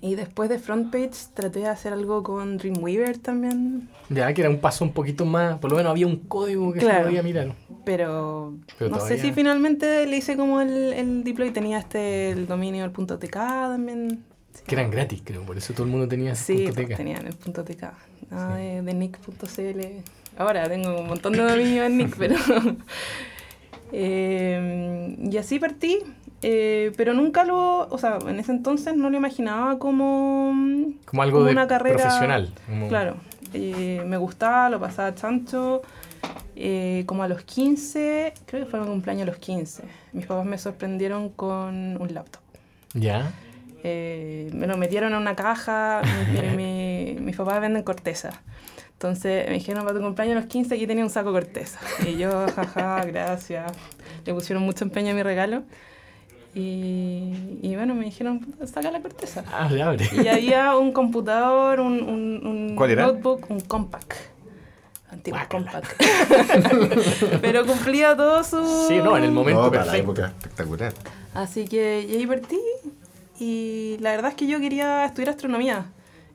Y 0.00 0.16
después 0.16 0.50
de 0.50 0.58
FrontPage 0.58 1.32
traté 1.32 1.60
de 1.60 1.68
hacer 1.68 1.92
algo 1.94 2.22
con 2.22 2.58
Dreamweaver 2.58 3.16
también. 3.18 3.88
Ya 4.10 4.32
que 4.34 4.42
era 4.42 4.50
un 4.50 4.58
paso 4.60 4.84
un 4.84 4.92
poquito 4.92 5.24
más, 5.24 5.58
por 5.58 5.70
lo 5.70 5.78
menos 5.78 5.90
había 5.90 6.06
un 6.06 6.18
código 6.18 6.72
que 6.74 6.80
se 6.80 6.86
Claro. 6.86 7.06
podía 7.06 7.22
mirar. 7.22 7.54
Pero, 7.86 8.54
Pero 8.78 8.90
no 8.90 8.98
todavía- 8.98 9.16
sé 9.16 9.22
si 9.22 9.32
finalmente 9.32 10.06
le 10.06 10.16
hice 10.18 10.36
como 10.36 10.60
el, 10.60 10.92
el 10.92 11.24
deploy. 11.24 11.50
Tenía 11.52 11.78
este 11.78 12.30
el 12.32 12.46
dominio 12.46 12.84
el 12.84 12.90
punto 12.92 13.18
.tk 13.18 13.32
también. 13.32 14.22
Sí. 14.54 14.62
Que 14.66 14.74
eran 14.76 14.90
gratis, 14.90 15.20
creo, 15.24 15.42
por 15.42 15.58
eso 15.58 15.72
todo 15.74 15.84
el 15.84 15.90
mundo 15.90 16.08
tenía 16.08 16.34
Sí, 16.34 16.64
punto 16.66 16.74
pues, 16.84 16.96
tenían 16.96 17.26
el 17.26 17.34
punto 17.34 17.64
.tk. 17.64 17.82
Nada 18.30 18.56
de, 18.56 18.82
de 18.82 18.94
nick.cl. 18.94 19.80
Ahora 20.38 20.68
tengo 20.68 20.98
un 21.00 21.06
montón 21.08 21.32
de 21.34 21.42
dominios 21.42 21.86
en 21.86 21.98
nick, 21.98 22.16
pero... 22.18 22.36
Eh, 23.92 25.16
y 25.30 25.36
así 25.36 25.58
partí, 25.58 25.98
eh, 26.42 26.92
pero 26.96 27.14
nunca 27.14 27.44
lo... 27.44 27.86
O 27.88 27.98
sea, 27.98 28.18
en 28.26 28.38
ese 28.40 28.52
entonces 28.52 28.96
no 28.96 29.10
lo 29.10 29.16
imaginaba 29.16 29.78
como... 29.78 30.52
Como 31.04 31.22
algo 31.22 31.38
como 31.38 31.46
de 31.46 31.52
una 31.52 31.66
carrera 31.66 31.96
profesional. 31.96 32.52
como- 32.66 32.88
Claro, 32.88 33.16
eh, 33.52 34.02
me 34.06 34.16
gustaba, 34.16 34.70
lo 34.70 34.80
pasaba 34.80 35.14
chancho. 35.14 35.82
eh, 36.56 37.04
como 37.06 37.22
a 37.22 37.28
los 37.28 37.42
15, 37.42 38.32
creo 38.46 38.64
que 38.64 38.70
fue 38.70 38.80
mi 38.80 38.86
cumpleaños 38.86 39.22
a 39.24 39.26
los 39.26 39.36
15, 39.38 39.82
mis 40.12 40.26
papás 40.26 40.46
me 40.46 40.56
sorprendieron 40.58 41.28
con 41.30 42.00
un 42.00 42.14
laptop. 42.14 42.42
Ya. 42.94 43.32
Eh, 43.86 44.48
me 44.54 44.66
lo 44.66 44.76
metieron 44.78 45.12
en 45.12 45.18
una 45.20 45.36
caja, 45.36 46.00
mi- 46.32 46.40
mi- 46.40 46.56
mi- 47.14 47.20
mis 47.20 47.36
papás 47.36 47.60
venden 47.60 47.82
corteza. 47.82 48.30
Entonces 48.92 49.46
me 49.48 49.54
dijeron, 49.54 49.84
para 49.84 49.94
tu 49.98 50.02
cumpleaños 50.02 50.36
a 50.36 50.40
los 50.40 50.48
15 50.48 50.74
aquí 50.74 50.86
tenía 50.86 51.04
un 51.04 51.10
saco 51.10 51.32
corteza. 51.32 51.78
Y 52.08 52.16
yo, 52.16 52.46
jaja, 52.54 53.04
gracias. 53.04 53.72
Le 54.24 54.32
pusieron 54.32 54.62
mucho 54.62 54.84
empeño 54.84 55.10
a 55.10 55.14
mi 55.14 55.22
regalo. 55.22 55.64
Y, 56.54 57.58
y 57.62 57.74
bueno, 57.74 57.94
me 57.94 58.04
dijeron, 58.04 58.54
saca 58.64 58.90
la 58.90 59.00
corteza. 59.02 59.44
Abre, 59.52 59.82
abre. 59.82 60.08
Y 60.22 60.28
había 60.28 60.76
un 60.76 60.92
computador, 60.92 61.80
un, 61.80 62.00
un, 62.02 62.46
un 62.46 62.76
¿Cuál 62.76 62.92
era? 62.92 63.06
notebook, 63.06 63.50
un 63.50 63.60
compact. 63.60 64.12
Antiguo 65.10 65.38
Guácala. 65.40 65.82
compact. 65.82 66.02
Pero 67.42 67.66
cumplía 67.66 68.16
todo 68.16 68.42
su... 68.44 68.86
Sí, 68.88 68.98
no, 68.98 69.16
en 69.18 69.24
el 69.24 69.32
momento 69.32 69.62
No, 69.62 69.70
para 69.70 69.84
la 69.84 69.96
época 69.96 70.26
espectacular. 70.28 70.92
Así 71.34 71.66
que 71.66 72.06
y 72.08 72.14
ahí 72.16 72.26
partí. 72.26 72.58
Y 73.40 73.96
la 74.00 74.10
verdad 74.12 74.30
es 74.30 74.36
que 74.36 74.46
yo 74.46 74.60
quería 74.60 75.04
estudiar 75.04 75.30
astronomía. 75.30 75.86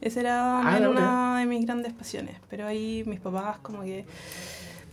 Esa 0.01 0.19
era 0.21 0.59
Ah, 0.61 0.79
no, 0.79 0.91
una 0.91 1.39
de 1.39 1.45
mis 1.45 1.65
grandes 1.65 1.93
pasiones. 1.93 2.35
Pero 2.49 2.67
ahí 2.67 3.03
mis 3.05 3.19
papás 3.19 3.57
como 3.61 3.83
que... 3.83 4.05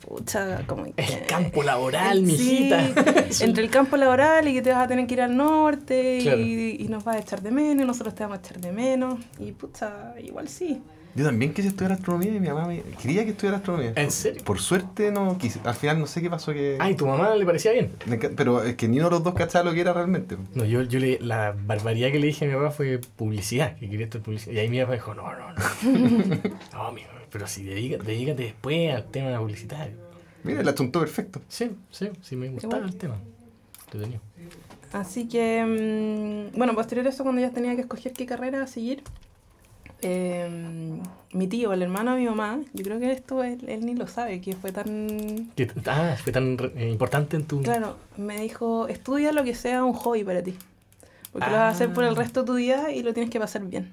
Pucha, 0.07 0.65
como 0.67 0.85
que... 0.85 0.93
El 0.97 1.27
campo 1.27 1.63
laboral, 1.63 2.23
mijita. 2.23 2.81
Sí. 3.31 3.43
entre 3.45 3.65
el 3.65 3.71
campo 3.71 3.97
laboral 3.97 4.47
y 4.47 4.55
que 4.55 4.63
te 4.63 4.71
vas 4.73 4.85
a 4.85 4.89
tener 4.89 5.07
que 5.07 5.15
ir 5.15 5.21
al 5.23 5.37
norte 5.37 6.19
Claro. 6.23 6.41
y, 6.41 6.77
y 6.81 6.89
nos 6.89 7.03
vas 7.03 7.17
a 7.17 7.19
echar 7.19 7.43
de 7.43 7.51
menos, 7.51 7.83
y 7.83 7.87
nosotros 7.87 8.15
te 8.15 8.23
vamos 8.23 8.39
a 8.39 8.41
echar 8.41 8.61
de 8.61 8.71
menos. 8.73 9.19
Y 9.41 9.51
pucha, 9.53 10.15
igual 10.23 10.49
sí. 10.49 10.81
Yo 11.17 11.25
también 11.25 11.55
quise 11.55 11.69
estudiar 11.69 11.93
astronomía 11.93 12.35
y 12.35 12.41
mi 12.41 12.49
mamá 12.49 12.67
me 12.67 12.83
quería 13.01 13.25
que 13.25 13.31
estudiara 13.31 13.57
astronomía. 13.57 13.95
¿En 13.97 14.11
serio? 14.11 14.45
Por 14.45 14.61
suerte 14.61 15.11
no 15.11 15.39
quise. 15.39 15.61
Al 15.65 15.75
final 15.75 15.99
no 15.99 16.07
sé 16.07 16.21
qué 16.21 16.29
pasó 16.29 16.53
que... 16.53 16.77
Ay, 16.79 16.95
¿tu 16.95 17.07
mamá 17.07 17.35
le 17.35 17.47
parecía 17.47 17.73
bien? 17.73 17.93
Pero 18.37 18.63
es 18.63 18.77
que 18.77 18.87
ni 18.87 18.99
uno 18.99 19.07
de 19.07 19.11
los 19.13 19.25
dos 19.25 19.35
cachaba 19.35 19.65
lo 19.65 19.75
que 19.75 19.81
era 19.81 19.95
realmente. 19.95 20.37
No, 20.55 20.67
yo, 20.67 20.83
yo 20.83 20.99
le, 20.99 21.19
la 21.21 21.57
barbaridad 21.59 22.13
que 22.13 22.19
le 22.19 22.27
dije 22.27 22.45
a 22.45 22.49
mi 22.49 22.55
papá 22.55 22.71
fue 22.71 23.01
publicidad, 23.17 23.77
que 23.77 23.89
quería 23.89 24.05
estar 24.05 24.21
publicidad. 24.21 24.53
Y 24.53 24.59
ahí 24.59 24.69
mi 24.69 24.79
papá 24.81 24.93
dijo, 24.93 25.15
no, 25.15 25.23
no, 25.33 25.53
no. 25.53 26.41
no, 26.75 26.93
mi, 26.93 27.01
pero 27.31 27.47
si 27.47 27.65
dedícate 27.65 28.43
después 28.43 28.95
al 28.95 29.11
tema 29.11 29.39
publicitario. 29.39 29.97
Mira, 30.45 30.63
la 30.63 30.73
atuntó 30.73 31.01
perfecto. 31.01 31.41
Sí, 31.49 31.71
sí, 31.91 32.11
sí 32.21 32.37
me 32.37 32.51
gustaba 32.51 32.77
bueno. 32.77 32.89
el 32.89 32.97
tema. 32.97 33.17
Entretenido. 33.85 34.21
Así 34.93 35.29
que, 35.29 36.51
mm, 36.53 36.57
bueno, 36.59 36.75
posterior 36.75 37.07
a 37.07 37.11
eso, 37.11 37.23
cuando 37.25 37.41
ya 37.41 37.51
tenía 37.51 37.75
que 37.75 37.83
escoger 37.83 38.13
qué 38.13 38.27
carrera 38.27 38.67
seguir, 38.67 39.03
eh, 40.09 41.01
mi 41.33 41.47
tío, 41.49 41.73
el 41.73 41.83
hermano 41.83 42.15
de 42.15 42.21
mi 42.21 42.27
mamá, 42.27 42.61
yo 42.73 42.85
creo 42.85 42.99
que 43.01 43.11
esto 43.13 43.43
él, 43.43 43.59
él 43.69 43.85
ni 43.85 43.95
lo 43.95 44.07
sabe, 44.07 44.41
que 44.41 44.55
fue 44.55 44.73
tan... 44.73 45.51
¿Qué- 45.57 45.69
Ah, 45.87 46.17
fue 46.23 46.33
tan 46.33 46.57
eh, 46.77 46.89
importante 46.91 47.37
en 47.37 47.45
tu... 47.45 47.63
Claro, 47.63 47.97
me 48.17 48.41
dijo, 48.41 48.89
estudia 48.89 49.33
lo 49.33 49.43
que 49.45 49.55
sea 49.55 49.85
un 49.85 49.93
hobby 49.93 50.25
para 50.25 50.43
ti. 50.43 50.55
Porque 51.33 51.47
lo 51.51 51.57
vas 51.57 51.63
a 51.63 51.69
hacer 51.71 51.93
por 51.93 52.05
el 52.05 52.11
Ah. 52.11 52.15
resto 52.19 52.41
de 52.41 52.47
tu 52.47 52.55
vida 52.55 52.91
y 52.93 53.03
lo 53.03 53.13
tienes 53.13 53.31
que 53.31 53.39
pasar 53.41 53.63
bien. 53.67 53.93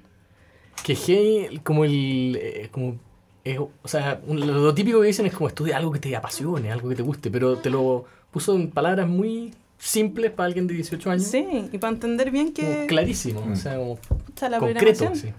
Que 0.85 0.95
hey, 0.95 1.59
como 1.63 1.83
el... 1.85 2.37
eh, 2.41 2.69
como, 2.71 2.95
es- 3.43 3.59
o 3.59 3.87
sea, 3.87 4.21
un- 4.27 4.39
lo, 4.45 4.73
típico 4.73 5.01
que 5.01 5.07
dicen 5.07 5.25
es 5.25 5.33
como 5.33 5.47
estudia 5.49 5.77
algo 5.77 5.91
que 5.91 5.99
te 5.99 6.15
apasione, 6.15 6.71
algo 6.71 6.87
que 6.89 6.95
te 6.95 7.03
guste, 7.03 7.29
pero 7.31 7.57
te 7.57 7.69
lo 7.69 8.05
puso 8.31 8.55
en 8.55 8.69
palabras 8.71 9.07
muy 9.09 9.53
simples 9.77 10.31
para 10.31 10.47
alguien 10.47 10.65
de 10.67 10.75
18 10.75 11.11
años. 11.11 11.23
Sí, 11.27 11.45
y 11.71 11.77
para 11.77 11.91
entender 11.93 12.31
bien 12.31 12.53
Como 12.53 12.67
que 12.69 12.85
clarísimo, 12.87 13.41
o 13.41 13.45
Mm. 13.47 13.55
sea, 13.57 13.75
como 13.77 13.95
pucha, 13.97 14.47
la 14.49 14.59
concreto. 14.59 15.13
Sí. 15.13 15.29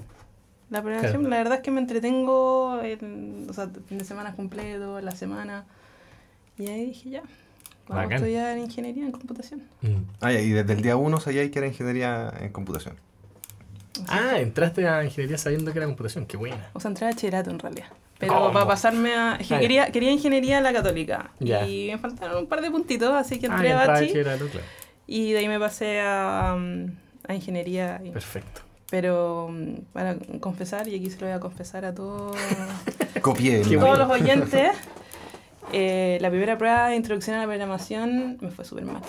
La 0.71 0.81
programación, 0.83 1.21
Claro. 1.23 1.31
la 1.31 1.37
verdad 1.39 1.55
es 1.57 1.61
que 1.63 1.71
me 1.71 1.81
entretengo, 1.81 2.81
en, 2.83 3.47
o 3.49 3.53
sea, 3.53 3.69
fin 3.87 3.99
de 3.99 4.05
semana 4.05 4.35
completo, 4.35 5.01
la 5.01 5.13
semana. 5.13 5.65
Y 6.59 6.69
ahí 6.69 6.87
dije 6.87 7.11
ya, 7.11 7.21
vamos 7.89 8.05
Bacán. 8.05 8.13
a 8.13 8.17
estudiar 8.17 8.59
ingeniería 8.59 9.05
en 9.05 9.13
computación. 9.13 9.63
Mm. 9.83 9.97
Ah, 10.21 10.33
ya, 10.33 10.41
y 10.41 10.51
desde 10.51 10.73
el 10.73 10.83
día 10.83 10.97
1 10.97 11.21
sabía 11.21 11.49
que 11.51 11.59
era 11.59 11.69
ingeniería 11.69 12.33
en 12.41 12.51
computación. 12.51 12.97
Ah, 14.09 14.39
entraste 14.39 14.89
a 14.89 15.05
ingeniería 15.05 15.39
sabiendo 15.39 15.73
que 15.73 15.79
era 15.79 15.87
computación. 15.87 16.27
Qué 16.27 16.37
buena. 16.37 16.71
O 16.73 16.81
sea, 16.81 16.89
entré 16.89 17.07
a 17.07 17.11
bachillerato 17.11 17.51
en 17.51 17.59
realidad. 17.61 17.87
Pero 18.19 18.33
¿Cómo? 18.35 18.53
para 18.53 18.67
pasarme 18.67 19.15
a... 19.15 19.37
es 19.37 19.47
que 19.49 19.55
Ah, 19.55 19.61
quería, 19.61 19.93
quería 19.93 20.11
ingeniería 20.11 20.59
en 20.59 20.65
la 20.65 20.73
católica. 20.73 21.31
Ya. 21.41 21.67
Y 21.67 21.91
me 21.93 21.99
faltaron 21.99 22.39
un 22.39 22.47
par 22.49 22.61
de 22.63 22.71
puntitos, 22.71 23.11
así 23.11 23.39
que 23.39 23.47
Ah, 23.49 23.53
entré 23.53 23.73
a 23.73 23.87
bachillerato, 23.87 24.49
claro. 24.49 24.67
Y 25.07 25.33
de 25.33 25.39
ahí 25.39 25.49
me 25.49 25.59
pasé 25.61 26.01
a, 26.01 26.55
um, 26.57 26.87
a 27.29 27.35
ingeniería. 27.35 28.01
y- 28.05 28.11
Perfecto. 28.11 28.63
Pero 28.95 29.47
um, 29.47 29.79
para 29.93 30.15
confesar, 30.39 30.87
y 30.87 30.95
aquí 30.95 31.11
se 31.11 31.19
lo 31.19 31.27
voy 31.27 31.35
a 31.35 31.41
confesar 31.41 31.85
a 31.85 31.93
todos, 31.97 32.37
Copié. 33.23 33.63
Todos 33.63 33.75
bueno. 33.81 33.97
los 33.97 34.09
oyentes, 34.09 34.71
eh, 35.73 36.17
la 36.21 36.31
primera 36.31 36.57
prueba 36.57 36.91
de 36.91 36.95
introducción 36.95 37.35
a 37.35 37.41
la 37.41 37.47
programación 37.47 38.39
me 38.41 38.53
fue 38.53 38.65
súper 38.65 38.85
mal. 38.85 39.03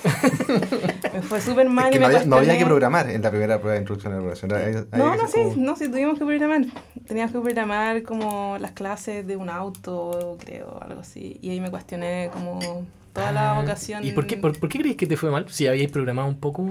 me 1.13 1.21
fue 1.21 1.39
súper 1.39 1.69
mal 1.69 1.85
Es 1.85 1.91
que 1.91 1.97
y 1.97 1.99
no 2.01 2.07
me 2.07 2.15
había, 2.15 2.25
no 2.27 2.35
había 2.37 2.57
que 2.57 2.65
programar 2.65 3.11
en 3.11 3.21
la 3.21 3.29
primera 3.29 3.59
prueba 3.59 3.73
de 3.75 3.81
introducción 3.81 4.13
a 4.13 4.15
la 4.15 4.21
programación. 4.23 4.87
No, 4.93 5.15
no, 5.15 5.27
sí, 5.27 5.37
como- 5.43 5.55
no, 5.57 5.75
sí, 5.75 5.87
tuvimos 5.87 6.17
que 6.17 6.25
programar. 6.25 6.61
Teníamos 7.07 7.31
que 7.31 7.39
programar 7.41 8.01
como 8.01 8.57
las 8.59 8.71
clases 8.71 9.27
de 9.27 9.35
un 9.35 9.51
auto, 9.51 10.35
creo, 10.43 10.79
algo 10.81 11.01
así. 11.01 11.37
Y 11.43 11.51
ahí 11.51 11.59
me 11.61 11.69
cuestioné 11.69 12.31
como 12.33 12.87
toda 13.15 13.31
la 13.31 13.53
Ah, 13.57 13.59
vocación. 13.61 14.05
¿Y 14.05 14.11
por 14.11 14.27
qué, 14.27 14.37
por, 14.37 14.59
por 14.59 14.69
qué 14.69 14.77
crees 14.79 14.95
que 14.97 15.07
te 15.07 15.17
fue 15.17 15.31
mal? 15.31 15.47
Si 15.49 15.65
habíais 15.65 15.89
programado 15.89 16.27
un 16.27 16.39
poco. 16.39 16.63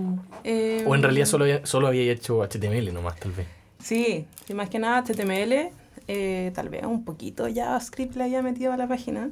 Eh, 0.44 0.84
O 0.86 0.94
en 0.94 1.02
realidad 1.02 1.26
solo, 1.26 1.44
había- 1.44 1.66
solo 1.66 1.88
habíais 1.88 2.16
hecho 2.20 2.42
HTML 2.44 2.92
nomás, 2.92 3.16
tal 3.18 3.32
vez. 3.32 3.46
Sí, 3.82 4.26
sí, 4.46 4.54
más 4.54 4.70
que 4.70 4.78
nada 4.78 4.98
HTML, 5.02 5.70
eh, 6.06 6.52
tal 6.54 6.68
vez 6.68 6.84
un 6.84 7.04
poquito 7.04 7.46
JavaScript 7.52 8.14
le 8.16 8.24
había 8.24 8.42
metido 8.42 8.72
a 8.72 8.76
la 8.76 8.86
página. 8.86 9.30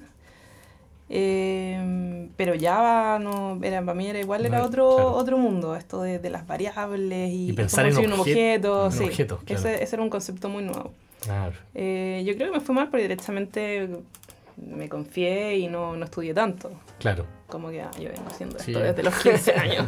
Eh, 1.14 2.28
pero 2.36 2.54
Java 2.58 3.18
no 3.18 3.58
era 3.62 3.80
para 3.82 3.92
mí 3.94 4.06
era 4.06 4.18
igual 4.20 4.46
era 4.46 4.58
No, 4.60 4.64
otro 4.64 4.94
claro. 4.94 5.12
otro 5.12 5.36
mundo 5.36 5.76
esto 5.76 6.00
de, 6.00 6.18
de 6.18 6.30
las 6.30 6.46
variables 6.46 7.30
y, 7.30 7.50
Y 7.50 7.52
pensar 7.52 7.84
en 7.86 7.98
un 7.98 8.04
objet- 8.12 8.20
objeto 8.20 8.86
en 8.86 8.92
sí 8.92 9.04
objetos, 9.04 9.40
claro. 9.44 9.60
ese, 9.60 9.82
ese 9.82 9.96
era 9.96 10.02
un 10.02 10.08
concepto 10.10 10.48
muy 10.48 10.62
nuevo 10.64 10.92
Claro. 11.20 11.52
Eh, 11.74 12.22
yo 12.26 12.34
creo 12.34 12.50
que 12.50 12.58
me 12.58 12.64
fue 12.64 12.74
mal 12.74 12.88
porque 12.88 13.02
directamente 13.02 13.88
me 14.56 14.88
confié 14.88 15.56
y 15.58 15.68
no, 15.68 15.96
no 15.96 16.04
estudié 16.04 16.34
tanto 16.34 16.70
Claro. 16.98 17.26
como 17.48 17.70
que 17.70 17.82
ah, 17.82 17.90
yo 17.98 18.08
vengo 18.10 18.26
haciendo 18.28 18.58
Sí. 18.58 18.72
esto 18.72 18.82
desde 18.84 19.02
los 19.02 19.14
15 19.14 19.54
años 19.56 19.86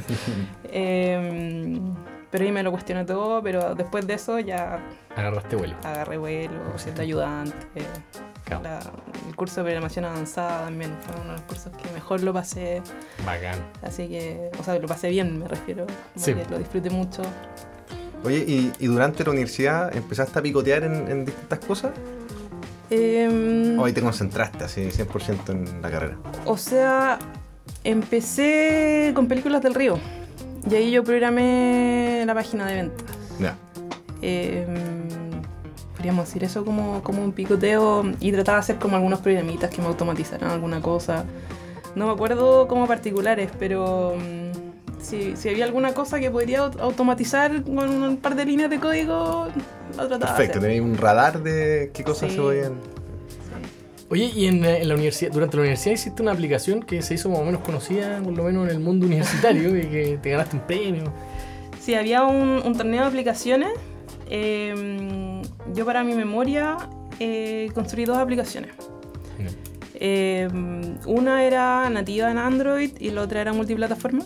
Eh, 0.64 1.80
pero 2.30 2.44
ahí 2.44 2.52
me 2.52 2.62
lo 2.62 2.70
cuestioné 2.72 3.04
todo 3.04 3.42
pero 3.42 3.74
después 3.74 4.06
de 4.06 4.14
eso 4.14 4.38
ya 4.40 4.80
Agarraste 5.16 5.54
vuelo. 5.56 5.74
agarré 5.84 6.18
vuelo, 6.18 6.76
siendo 6.76 7.02
ayudante. 7.02 7.54
Claro. 8.44 8.62
la- 8.64 8.80
el 9.28 9.36
curso 9.36 9.56
de 9.60 9.64
programación 9.64 10.04
avanzada 10.04 10.64
también 10.64 10.90
fue 11.00 11.14
uno 11.20 11.30
de 11.32 11.38
los 11.38 11.40
cursos 11.42 11.72
que 11.76 11.90
mejor 11.92 12.22
lo 12.22 12.32
pasé. 12.34 12.82
Bacán. 13.24 13.58
Así 13.82 14.06
que, 14.08 14.50
o 14.58 14.62
sea, 14.64 14.78
lo 14.78 14.86
pasé 14.86 15.08
bien, 15.08 15.38
me 15.38 15.48
refiero. 15.48 15.86
Sí. 16.16 16.34
que 16.34 16.44
lo 16.50 16.58
disfruté 16.58 16.90
mucho. 16.90 17.22
Oye, 18.24 18.44
¿y, 18.46 18.72
y 18.80 18.86
durante 18.86 19.24
la 19.24 19.30
universidad 19.30 19.94
empezaste 19.96 20.38
a 20.38 20.42
picotear 20.42 20.82
en, 20.82 21.08
en 21.08 21.24
distintas 21.24 21.58
cosas? 21.60 21.92
Em, 22.90 23.78
¿O 23.78 23.84
ahí 23.84 23.92
te 23.92 24.00
concentraste 24.02 24.64
así 24.64 24.82
100% 24.90 25.52
en 25.52 25.82
la 25.82 25.90
carrera? 25.90 26.16
o 26.44 26.56
sea, 26.56 27.18
empecé 27.82 29.12
con 29.14 29.26
películas 29.26 29.62
del 29.62 29.74
río. 29.74 29.98
Y 30.70 30.74
ahí 30.74 30.90
yo 30.90 31.04
programé 31.04 32.24
la 32.26 32.34
página 32.34 32.66
de 32.66 32.74
ventas. 32.74 33.16
Ya. 33.38 33.56
Eh, 34.22 34.66
podríamos 35.94 36.26
decir 36.26 36.44
eso 36.44 36.64
como, 36.64 37.02
como 37.02 37.22
un 37.22 37.32
picoteo 37.32 38.04
y 38.20 38.32
trataba 38.32 38.58
de 38.58 38.60
hacer 38.60 38.76
como 38.76 38.96
algunos 38.96 39.20
programitas 39.20 39.70
que 39.70 39.82
me 39.82 39.88
automatizaran 39.88 40.50
alguna 40.50 40.80
cosa. 40.80 41.24
No 41.94 42.06
me 42.06 42.12
acuerdo 42.12 42.66
como 42.66 42.86
particulares, 42.86 43.50
pero 43.58 44.14
mm, 44.16 44.43
si, 45.04 45.36
si 45.36 45.48
había 45.50 45.64
alguna 45.66 45.92
cosa 45.94 46.18
que 46.18 46.30
podría 46.30 46.60
au- 46.64 46.80
automatizar 46.80 47.62
con 47.62 47.88
un 48.02 48.16
par 48.16 48.34
de 48.34 48.44
líneas 48.46 48.70
de 48.70 48.78
código, 48.80 49.48
lo 49.96 50.08
trataba 50.08 50.36
Perfecto, 50.36 50.60
tenéis 50.60 50.80
un 50.80 50.96
radar 50.96 51.42
de 51.42 51.90
qué 51.92 52.02
cosas 52.02 52.30
Sí. 52.30 52.36
se 52.36 52.42
podían. 52.42 52.72
Sí. 52.72 54.06
Oye, 54.10 54.30
y 54.34 54.46
en, 54.46 54.64
en 54.64 54.88
la 54.88 54.94
universidad, 54.94 55.30
durante 55.32 55.56
la 55.56 55.62
universidad 55.62 55.94
hiciste 55.94 56.22
una 56.22 56.32
aplicación 56.32 56.82
que 56.82 57.02
se 57.02 57.14
hizo 57.14 57.28
más 57.28 57.38
o 57.40 57.44
menos 57.44 57.60
conocida, 57.62 58.20
por 58.22 58.32
lo 58.32 58.44
menos 58.44 58.64
en 58.68 58.70
el 58.76 58.80
mundo 58.80 59.06
universitario, 59.10 59.76
y 59.76 59.82
que 59.86 60.18
te 60.22 60.30
ganaste 60.30 60.56
un 60.56 60.62
premio. 60.66 61.04
Sí, 61.80 61.94
había 61.94 62.24
un, 62.24 62.62
un 62.64 62.74
torneo 62.76 63.02
de 63.02 63.06
aplicaciones. 63.08 63.70
eh, 64.30 65.42
yo 65.74 65.84
para 65.84 66.04
mi 66.04 66.14
memoria 66.14 66.76
eh, 67.20 67.68
construí 67.74 68.04
dos 68.04 68.16
aplicaciones. 68.18 68.70
Eh, 69.94 70.48
una 71.06 71.44
era 71.44 71.88
nativa 71.90 72.30
en 72.30 72.38
Android 72.38 72.90
y 72.98 73.10
la 73.10 73.22
otra 73.22 73.40
era 73.40 73.52
multiplataforma. 73.52 74.24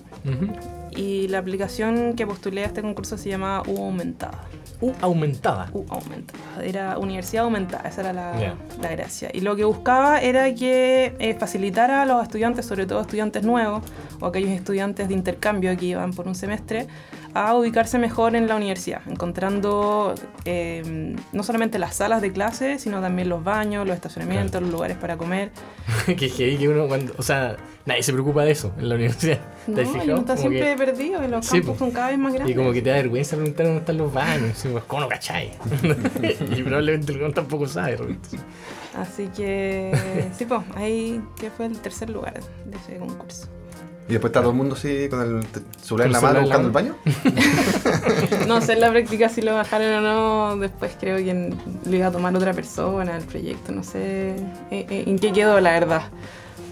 Y 0.96 1.28
la 1.28 1.38
aplicación 1.38 2.14
que 2.14 2.26
postulé 2.26 2.62
a 2.62 2.66
este 2.66 2.82
concurso 2.82 3.16
se 3.16 3.28
llama 3.28 3.62
U 3.66 3.84
Aumentada. 3.84 4.40
U 4.80 4.92
aumentada. 5.00 5.68
U 5.72 5.84
Aumentada. 5.88 6.64
Era 6.64 6.98
Universidad 6.98 7.44
Aumentada, 7.44 7.88
esa 7.88 8.00
era 8.00 8.12
la, 8.12 8.54
la 8.80 8.88
gracia. 8.90 9.30
Y 9.32 9.40
lo 9.40 9.54
que 9.56 9.64
buscaba 9.64 10.20
era 10.20 10.54
que 10.54 11.14
eh, 11.18 11.34
facilitara 11.34 12.02
a 12.02 12.06
los 12.06 12.22
estudiantes, 12.22 12.66
sobre 12.66 12.86
todo 12.86 13.00
estudiantes 13.00 13.44
nuevos 13.44 13.82
o 14.20 14.26
aquellos 14.26 14.50
estudiantes 14.50 15.08
de 15.08 15.14
intercambio 15.14 15.76
que 15.76 15.86
iban 15.86 16.12
por 16.12 16.26
un 16.26 16.34
semestre, 16.34 16.86
a 17.34 17.54
ubicarse 17.54 17.98
mejor 17.98 18.34
en 18.36 18.48
la 18.48 18.56
universidad, 18.56 19.00
encontrando 19.06 20.14
eh, 20.44 21.14
no 21.32 21.42
solamente 21.42 21.78
las 21.78 21.94
salas 21.96 22.22
de 22.22 22.32
clase, 22.32 22.78
sino 22.78 23.00
también 23.00 23.28
los 23.28 23.44
baños, 23.44 23.86
los 23.86 23.94
estacionamientos, 23.94 24.60
los 24.62 24.70
lugares 24.70 24.96
para 24.96 25.16
comer. 25.16 25.50
que 26.06 26.30
que 26.30 26.68
uno 26.68 26.88
cuando. 26.88 27.14
O 27.18 27.22
sea, 27.22 27.56
nadie 27.86 28.02
se 28.02 28.12
preocupa 28.12 28.44
de 28.44 28.52
eso 28.52 28.72
en 28.78 28.88
la 28.88 28.94
universidad. 28.96 29.38
¿Te 29.66 29.84
No, 29.84 30.04
y 30.04 30.10
uno 30.10 30.16
está 30.20 30.36
Como 30.36 30.48
siempre 30.48 30.60
que- 30.72 30.76
perdido 30.76 31.24
y 31.24 31.28
los 31.28 31.46
Sí, 31.46 31.58
campus 31.58 31.72
po. 31.74 31.78
son 31.84 31.90
cada 31.90 32.08
vez 32.08 32.18
más 32.18 32.32
grandes. 32.32 32.54
Y 32.54 32.58
como 32.58 32.72
que 32.72 32.82
te 32.82 32.90
da 32.90 32.96
vergüenza 32.96 33.36
preguntar 33.36 33.66
dónde 33.66 33.80
están 33.80 33.98
los 33.98 34.12
baños. 34.12 34.64
Y 34.64 34.68
pues, 34.68 34.84
¿Cómo 34.84 35.02
no 35.02 35.08
cacháis? 35.08 35.52
y 36.56 36.62
probablemente 36.62 37.12
el 37.12 37.34
tampoco 37.34 37.66
sabe. 37.66 37.96
Roberto. 37.96 38.28
Así 38.96 39.28
que, 39.28 39.92
sí, 40.36 40.44
pues, 40.44 40.60
ahí 40.74 41.20
que 41.38 41.50
fue 41.50 41.66
el 41.66 41.78
tercer 41.78 42.10
lugar 42.10 42.40
de 42.64 42.76
ese 42.78 42.96
concurso. 42.96 43.48
Y 44.08 44.12
después 44.12 44.30
está 44.30 44.40
todo 44.40 44.50
el 44.52 44.56
mundo 44.56 44.74
así 44.74 45.08
con 45.10 45.20
el 45.20 45.46
celular 45.82 46.06
en 46.06 46.12
la 46.14 46.20
mano 46.20 46.40
buscando 46.40 46.68
el 46.68 46.72
baño. 46.72 46.96
No 48.46 48.62
sé 48.62 48.72
en 48.72 48.80
la 48.80 48.90
práctica 48.90 49.28
si 49.28 49.42
lo 49.42 49.52
bajaron 49.54 49.92
o 49.92 50.00
no, 50.00 50.56
después 50.56 50.92
creo 50.98 51.18
que 51.18 51.52
lo 51.84 51.96
iba 51.96 52.06
a 52.06 52.10
tomar 52.10 52.34
otra 52.34 52.54
persona 52.54 53.16
el 53.18 53.24
proyecto, 53.24 53.72
no 53.72 53.84
sé 53.84 54.30
eh, 54.30 54.36
eh, 54.70 55.04
en 55.06 55.18
qué 55.18 55.32
quedó 55.32 55.60
la 55.60 55.72
verdad. 55.72 56.02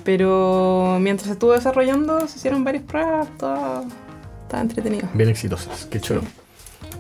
Pero 0.05 0.99
mientras 1.01 1.31
estuvo 1.31 1.53
desarrollando 1.53 2.27
se 2.27 2.39
hicieron 2.39 2.65
varias 2.65 2.85
pruebas, 2.85 3.29
todo 3.39 3.85
estaba 4.43 4.63
entretenido. 4.63 5.09
Bien 5.13 5.29
exitosas. 5.29 5.87
Qué 5.87 6.01
chulo. 6.01 6.23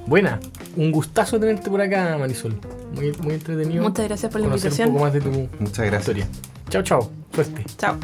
Buena. 0.07 0.39
Un 0.77 0.93
gustazo 0.93 1.41
tenerte 1.41 1.71
por 1.71 1.81
acá, 1.81 2.17
Marisol. 2.19 2.61
Muy, 2.95 3.13
muy 3.23 3.35
entretenido. 3.35 3.83
Muchas 3.83 4.07
gracias 4.07 4.31
por 4.31 4.41
la 4.41 4.49
invitación. 4.49 4.89
un 4.89 4.95
poco 4.95 5.05
más 5.07 5.15
de 5.15 5.21
tu 5.21 5.31
Muchas 5.31 5.87
gracias. 5.87 6.01
historia. 6.03 6.29
Chao, 6.69 6.83
chao. 6.83 7.11
Suerte. 7.33 7.65
Chao. 7.79 7.97